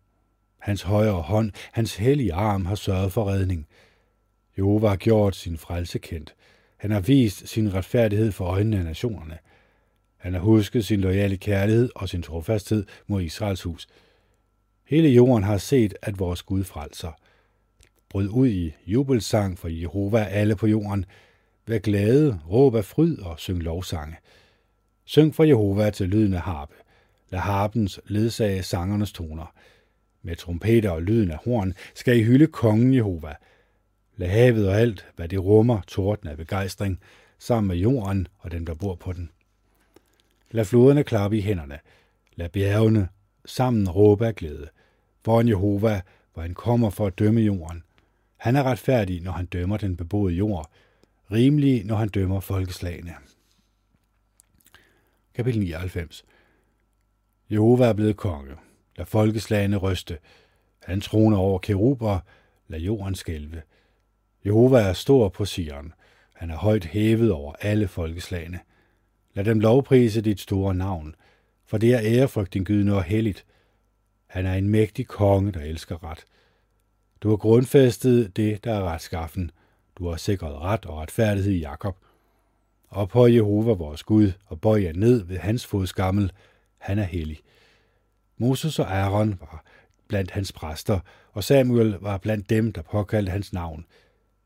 Hans 0.60 0.82
højre 0.82 1.22
hånd, 1.22 1.52
hans 1.72 1.96
hellige 1.96 2.34
arm 2.34 2.66
har 2.66 2.74
sørget 2.74 3.12
for 3.12 3.30
redning. 3.30 3.66
Jehova 4.58 4.88
har 4.88 4.96
gjort 4.96 5.36
sin 5.36 5.58
frelse 5.58 5.98
kendt. 5.98 6.34
Han 6.76 6.90
har 6.90 7.00
vist 7.00 7.48
sin 7.48 7.74
retfærdighed 7.74 8.32
for 8.32 8.44
øjnene 8.44 8.78
af 8.78 8.84
nationerne. 8.84 9.38
Han 10.16 10.32
har 10.32 10.40
husket 10.40 10.84
sin 10.84 11.00
loyale 11.00 11.36
kærlighed 11.36 11.90
og 11.96 12.08
sin 12.08 12.22
trofasthed 12.22 12.84
mod 13.06 13.22
Israels 13.22 13.62
hus. 13.62 13.88
Hele 14.84 15.08
jorden 15.08 15.44
har 15.44 15.58
set, 15.58 15.94
at 16.02 16.18
vores 16.18 16.42
Gud 16.42 16.64
frelser. 16.64 17.12
Bryd 18.08 18.28
ud 18.28 18.48
i 18.48 18.74
jubelsang 18.86 19.58
for 19.58 19.68
Jehova 19.68 20.24
alle 20.24 20.56
på 20.56 20.66
jorden. 20.66 21.04
Vær 21.66 21.78
glade, 21.78 22.40
råb 22.50 22.74
af 22.74 22.84
fryd 22.84 23.18
og 23.18 23.40
syng 23.40 23.62
lovsange. 23.62 24.16
Syng 25.04 25.34
for 25.34 25.44
Jehova 25.44 25.90
til 25.90 26.08
lyden 26.08 26.34
af 26.34 26.40
harpe. 26.40 26.74
Lad 27.30 27.40
harpens 27.40 28.00
ledsage 28.06 28.62
sangernes 28.62 29.12
toner. 29.12 29.54
Med 30.22 30.36
trompeter 30.36 30.90
og 30.90 31.02
lyden 31.02 31.30
af 31.30 31.38
horn 31.44 31.74
skal 31.94 32.18
I 32.18 32.22
hylde 32.22 32.46
kongen 32.46 32.94
Jehova. 32.94 33.34
Lad 34.16 34.28
havet 34.28 34.68
og 34.68 34.80
alt, 34.80 35.06
hvad 35.16 35.28
det 35.28 35.44
rummer, 35.44 35.80
torden 35.80 36.28
af 36.28 36.36
begejstring, 36.36 37.00
sammen 37.38 37.68
med 37.68 37.76
jorden 37.76 38.28
og 38.38 38.50
dem, 38.50 38.66
der 38.66 38.74
bor 38.74 38.94
på 38.94 39.12
den. 39.12 39.30
Lad 40.50 40.64
floderne 40.64 41.04
klappe 41.04 41.38
i 41.38 41.40
hænderne. 41.40 41.78
Lad 42.34 42.48
bjergene 42.48 43.08
sammen 43.44 43.90
råbe 43.90 44.26
af 44.26 44.34
glæde. 44.34 44.68
Foran 45.24 45.48
Jehova, 45.48 46.00
hvor 46.32 46.42
han 46.42 46.54
kommer 46.54 46.90
for 46.90 47.06
at 47.06 47.18
dømme 47.18 47.40
jorden. 47.40 47.82
Han 48.36 48.56
er 48.56 48.62
retfærdig, 48.62 49.20
når 49.20 49.32
han 49.32 49.46
dømmer 49.46 49.76
den 49.76 49.96
beboede 49.96 50.34
jord. 50.34 50.70
Rimelig, 51.32 51.84
når 51.84 51.96
han 51.96 52.08
dømmer 52.08 52.40
folkeslagene. 52.40 53.14
Kapitel 55.34 55.60
99 55.60 56.24
Jehova 57.50 57.84
er 57.84 57.92
blevet 57.92 58.16
konge. 58.16 58.56
Lad 59.00 59.06
folkeslagene 59.06 59.76
ryste. 59.76 60.18
Han 60.82 61.00
troner 61.00 61.36
over 61.36 61.58
keruber. 61.58 62.18
Lad 62.68 62.80
jorden 62.80 63.14
skælve. 63.14 63.62
Jehova 64.46 64.78
er 64.78 64.92
stor 64.92 65.28
på 65.28 65.44
Sion. 65.44 65.92
Han 66.34 66.50
er 66.50 66.56
højt 66.56 66.84
hævet 66.84 67.32
over 67.32 67.54
alle 67.60 67.88
folkeslagene. 67.88 68.60
Lad 69.34 69.44
dem 69.44 69.60
lovprise 69.60 70.20
dit 70.20 70.40
store 70.40 70.74
navn, 70.74 71.14
for 71.66 71.78
det 71.78 71.94
er 71.94 72.00
ærefrygt 72.02 72.54
din 72.54 72.64
gydende 72.64 72.94
og 72.94 73.02
helligt. 73.02 73.46
Han 74.26 74.46
er 74.46 74.54
en 74.54 74.68
mægtig 74.68 75.06
konge, 75.06 75.52
der 75.52 75.60
elsker 75.60 76.04
ret. 76.04 76.24
Du 77.20 77.28
har 77.28 77.36
grundfæstet 77.36 78.36
det, 78.36 78.64
der 78.64 78.74
er 78.74 78.82
retskaffen. 78.82 79.50
Du 79.96 80.08
har 80.08 80.16
sikret 80.16 80.54
ret 80.54 80.86
og 80.86 80.98
retfærdighed 80.98 81.52
i 81.52 81.60
Jakob. 81.60 81.96
Ophøj 82.90 83.34
Jehova 83.34 83.72
vores 83.72 84.02
Gud, 84.02 84.32
og 84.46 84.60
bøj 84.60 84.82
jer 84.82 84.92
ned 84.92 85.24
ved 85.24 85.38
hans 85.38 85.66
fodskammel. 85.66 86.32
Han 86.78 86.98
er 86.98 87.04
hellig. 87.04 87.40
Moses 88.40 88.78
og 88.78 88.96
Aaron 88.96 89.38
var 89.40 89.64
blandt 90.08 90.30
hans 90.30 90.52
præster, 90.52 91.00
og 91.32 91.44
Samuel 91.44 91.90
var 91.90 92.18
blandt 92.18 92.50
dem, 92.50 92.72
der 92.72 92.82
påkaldte 92.82 93.30
hans 93.30 93.52
navn. 93.52 93.86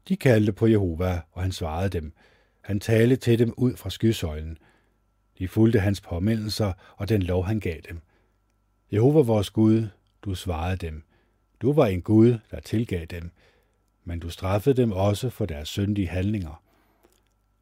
De 0.08 0.16
kaldte 0.16 0.52
på 0.52 0.66
Jehova, 0.66 1.20
og 1.32 1.42
han 1.42 1.52
svarede 1.52 1.88
dem. 1.88 2.12
Han 2.60 2.80
talte 2.80 3.16
til 3.16 3.38
dem 3.38 3.54
ud 3.56 3.76
fra 3.76 3.90
skysøjlen. 3.90 4.58
De 5.38 5.48
fulgte 5.48 5.80
hans 5.80 6.00
påmindelser 6.00 6.72
og 6.96 7.08
den 7.08 7.22
lov, 7.22 7.44
han 7.44 7.60
gav 7.60 7.80
dem. 7.88 8.00
Jehova 8.92 9.20
vores 9.20 9.50
Gud, 9.50 9.88
du 10.22 10.34
svarede 10.34 10.76
dem. 10.76 11.02
Du 11.62 11.72
var 11.72 11.86
en 11.86 12.02
Gud, 12.02 12.38
der 12.50 12.60
tilgav 12.60 13.04
dem, 13.04 13.30
men 14.04 14.20
du 14.20 14.30
straffede 14.30 14.76
dem 14.76 14.92
også 14.92 15.30
for 15.30 15.46
deres 15.46 15.68
syndige 15.68 16.08
handlinger. 16.08 16.62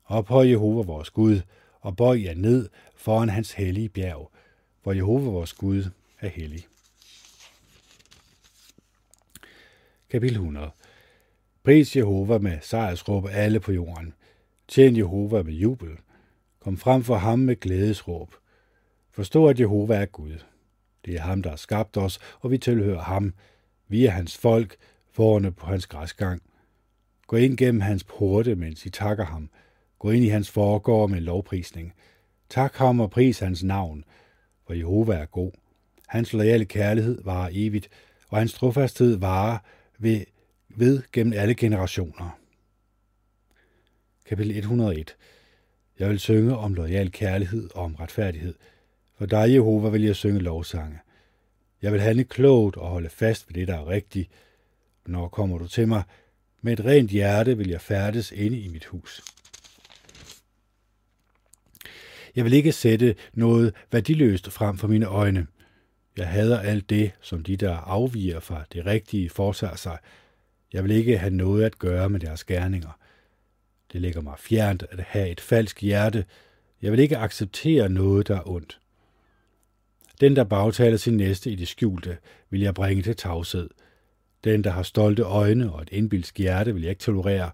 Ophøj 0.04 0.48
Jehova 0.48 0.82
vores 0.82 1.10
Gud, 1.10 1.40
og 1.80 1.96
bøj 1.96 2.22
jer 2.22 2.34
ned 2.34 2.68
foran 2.96 3.28
hans 3.28 3.52
hellige 3.52 3.88
bjerg, 3.88 4.30
hvor 4.82 4.92
Jehova 4.92 5.30
vores 5.30 5.52
Gud 5.52 5.84
er 6.22 6.28
hellig. 6.28 6.66
Kapitel 10.10 10.36
100 10.36 10.70
Pris 11.64 11.96
Jehova 11.96 12.38
med 12.38 12.58
sejrsråb 12.62 13.28
alle 13.30 13.60
på 13.60 13.72
jorden. 13.72 14.14
Tjen 14.68 14.96
Jehova 14.96 15.42
med 15.42 15.52
jubel. 15.52 15.98
Kom 16.60 16.76
frem 16.76 17.02
for 17.02 17.14
ham 17.14 17.38
med 17.38 17.60
glædesråb. 17.60 18.34
Forstå, 19.10 19.46
at 19.46 19.60
Jehova 19.60 19.94
er 19.94 20.06
Gud. 20.06 20.38
Det 21.04 21.14
er 21.14 21.20
ham, 21.20 21.42
der 21.42 21.50
har 21.50 21.56
skabt 21.56 21.96
os, 21.96 22.18
og 22.40 22.50
vi 22.50 22.58
tilhører 22.58 23.02
ham. 23.02 23.34
Vi 23.88 24.06
er 24.06 24.10
hans 24.10 24.38
folk, 24.38 24.76
forerne 25.10 25.52
på 25.52 25.66
hans 25.66 25.86
græsgang. 25.86 26.42
Gå 27.26 27.36
ind 27.36 27.56
gennem 27.56 27.80
hans 27.80 28.04
porte, 28.04 28.54
mens 28.54 28.86
I 28.86 28.90
takker 28.90 29.24
ham. 29.24 29.50
Gå 29.98 30.10
ind 30.10 30.24
i 30.24 30.28
hans 30.28 30.50
foregård 30.50 31.10
med 31.10 31.20
lovprisning. 31.20 31.92
Tak 32.48 32.76
ham 32.76 33.00
og 33.00 33.10
pris 33.10 33.38
hans 33.38 33.62
navn, 33.62 34.04
for 34.66 34.74
Jehova 34.74 35.14
er 35.14 35.26
god. 35.26 35.61
Hans 36.12 36.32
loyale 36.32 36.64
kærlighed 36.64 37.22
varer 37.24 37.48
evigt, 37.52 37.88
og 38.28 38.38
hans 38.38 38.54
trofasthed 38.54 39.16
varer 39.16 39.58
ved, 39.98 40.24
ved 40.68 41.02
gennem 41.12 41.32
alle 41.32 41.54
generationer. 41.54 42.38
Kapitel 44.26 44.56
101 44.56 45.16
Jeg 45.98 46.08
vil 46.08 46.18
synge 46.18 46.56
om 46.56 46.74
loyal 46.74 47.12
kærlighed 47.12 47.70
og 47.74 47.84
om 47.84 47.94
retfærdighed. 47.94 48.54
For 49.18 49.26
dig, 49.26 49.52
Jehova, 49.52 49.88
vil 49.88 50.02
jeg 50.02 50.16
synge 50.16 50.40
lovsange. 50.40 50.98
Jeg 51.82 51.92
vil 51.92 52.00
handle 52.00 52.24
klogt 52.24 52.76
og 52.76 52.88
holde 52.88 53.10
fast 53.10 53.48
ved 53.48 53.54
det, 53.54 53.68
der 53.68 53.78
er 53.78 53.88
rigtigt. 53.88 54.30
Når 55.06 55.28
kommer 55.28 55.58
du 55.58 55.68
til 55.68 55.88
mig? 55.88 56.02
Med 56.62 56.72
et 56.72 56.84
rent 56.84 57.10
hjerte 57.10 57.56
vil 57.56 57.68
jeg 57.68 57.80
færdes 57.80 58.32
inde 58.32 58.58
i 58.58 58.68
mit 58.68 58.84
hus. 58.84 59.22
Jeg 62.36 62.44
vil 62.44 62.52
ikke 62.52 62.72
sætte 62.72 63.14
noget 63.32 63.74
værdiløst 63.92 64.52
frem 64.52 64.78
for 64.78 64.88
mine 64.88 65.06
øjne. 65.06 65.46
Jeg 66.16 66.28
hader 66.28 66.60
alt 66.60 66.90
det, 66.90 67.12
som 67.20 67.42
de, 67.42 67.56
der 67.56 67.76
afviger 67.76 68.40
fra 68.40 68.64
det 68.72 68.86
rigtige, 68.86 69.30
foretager 69.30 69.76
sig. 69.76 69.98
Jeg 70.72 70.84
vil 70.84 70.90
ikke 70.90 71.18
have 71.18 71.34
noget 71.34 71.64
at 71.64 71.78
gøre 71.78 72.10
med 72.10 72.20
deres 72.20 72.44
gerninger. 72.44 72.98
Det 73.92 74.00
ligger 74.00 74.20
mig 74.20 74.38
fjernt 74.38 74.84
at 74.90 75.00
have 75.00 75.28
et 75.28 75.40
falsk 75.40 75.80
hjerte. 75.80 76.24
Jeg 76.82 76.92
vil 76.92 77.00
ikke 77.00 77.18
acceptere 77.18 77.88
noget, 77.88 78.28
der 78.28 78.36
er 78.36 78.48
ondt. 78.48 78.78
Den, 80.20 80.36
der 80.36 80.44
bagtaler 80.44 80.96
sin 80.96 81.16
næste 81.16 81.50
i 81.50 81.54
det 81.54 81.68
skjulte, 81.68 82.18
vil 82.50 82.60
jeg 82.60 82.74
bringe 82.74 83.02
til 83.02 83.16
tavshed. 83.16 83.70
Den, 84.44 84.64
der 84.64 84.70
har 84.70 84.82
stolte 84.82 85.22
øjne 85.22 85.72
og 85.72 85.82
et 85.82 85.88
indbilsk 85.92 86.38
hjerte, 86.38 86.74
vil 86.74 86.82
jeg 86.82 86.90
ikke 86.90 87.02
tolerere. 87.02 87.50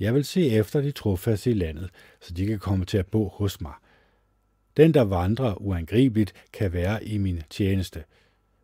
Jeg 0.00 0.14
vil 0.14 0.24
se 0.24 0.50
efter 0.50 0.80
de 0.80 0.90
trofaste 0.90 1.50
i 1.50 1.54
landet, 1.54 1.90
så 2.20 2.34
de 2.34 2.46
kan 2.46 2.58
komme 2.58 2.84
til 2.84 2.98
at 2.98 3.06
bo 3.06 3.28
hos 3.28 3.60
mig. 3.60 3.72
Den, 4.76 4.94
der 4.94 5.02
vandrer 5.02 5.62
uangribeligt, 5.62 6.34
kan 6.52 6.72
være 6.72 7.04
i 7.04 7.18
min 7.18 7.42
tjeneste. 7.50 8.04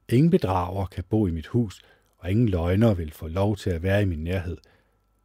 Ingen 0.08 0.30
bedrager 0.30 0.86
kan 0.86 1.04
bo 1.04 1.26
i 1.26 1.30
mit 1.30 1.46
hus, 1.46 1.82
og 2.18 2.30
ingen 2.30 2.48
løgner 2.48 2.94
vil 2.94 3.12
få 3.12 3.28
lov 3.28 3.56
til 3.56 3.70
at 3.70 3.82
være 3.82 4.02
i 4.02 4.04
min 4.04 4.24
nærhed. 4.24 4.56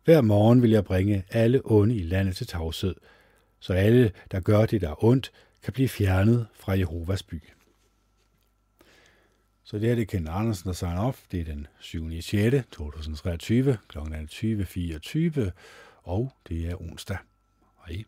Hver 0.03 0.21
morgen 0.21 0.61
vil 0.61 0.71
jeg 0.71 0.85
bringe 0.85 1.23
alle 1.31 1.61
onde 1.65 1.95
i 1.95 2.03
landet 2.03 2.35
til 2.35 2.47
tavshed, 2.47 2.95
så 3.59 3.73
alle, 3.73 4.11
der 4.31 4.39
gør 4.39 4.65
det, 4.65 4.81
der 4.81 4.89
er 4.89 5.03
ondt, 5.03 5.31
kan 5.63 5.73
blive 5.73 5.89
fjernet 5.89 6.47
fra 6.53 6.77
Jehovas 6.77 7.23
by. 7.23 7.43
Så 9.63 9.79
det 9.79 9.87
her 9.87 9.95
det 9.95 10.01
er 10.01 10.05
Kent 10.05 10.29
Andersen, 10.29 10.67
der 10.67 10.73
signer 10.73 11.01
off. 11.01 11.21
Det 11.31 11.39
er 11.39 11.45
den 11.45 11.67
7. 11.79 12.21
6. 12.21 12.67
2023, 12.71 13.77
kl. 13.87 13.97
20.24, 13.97 15.51
og 16.03 16.33
det 16.47 16.65
er 16.69 16.81
onsdag. 16.81 17.17
Hej. 17.87 18.03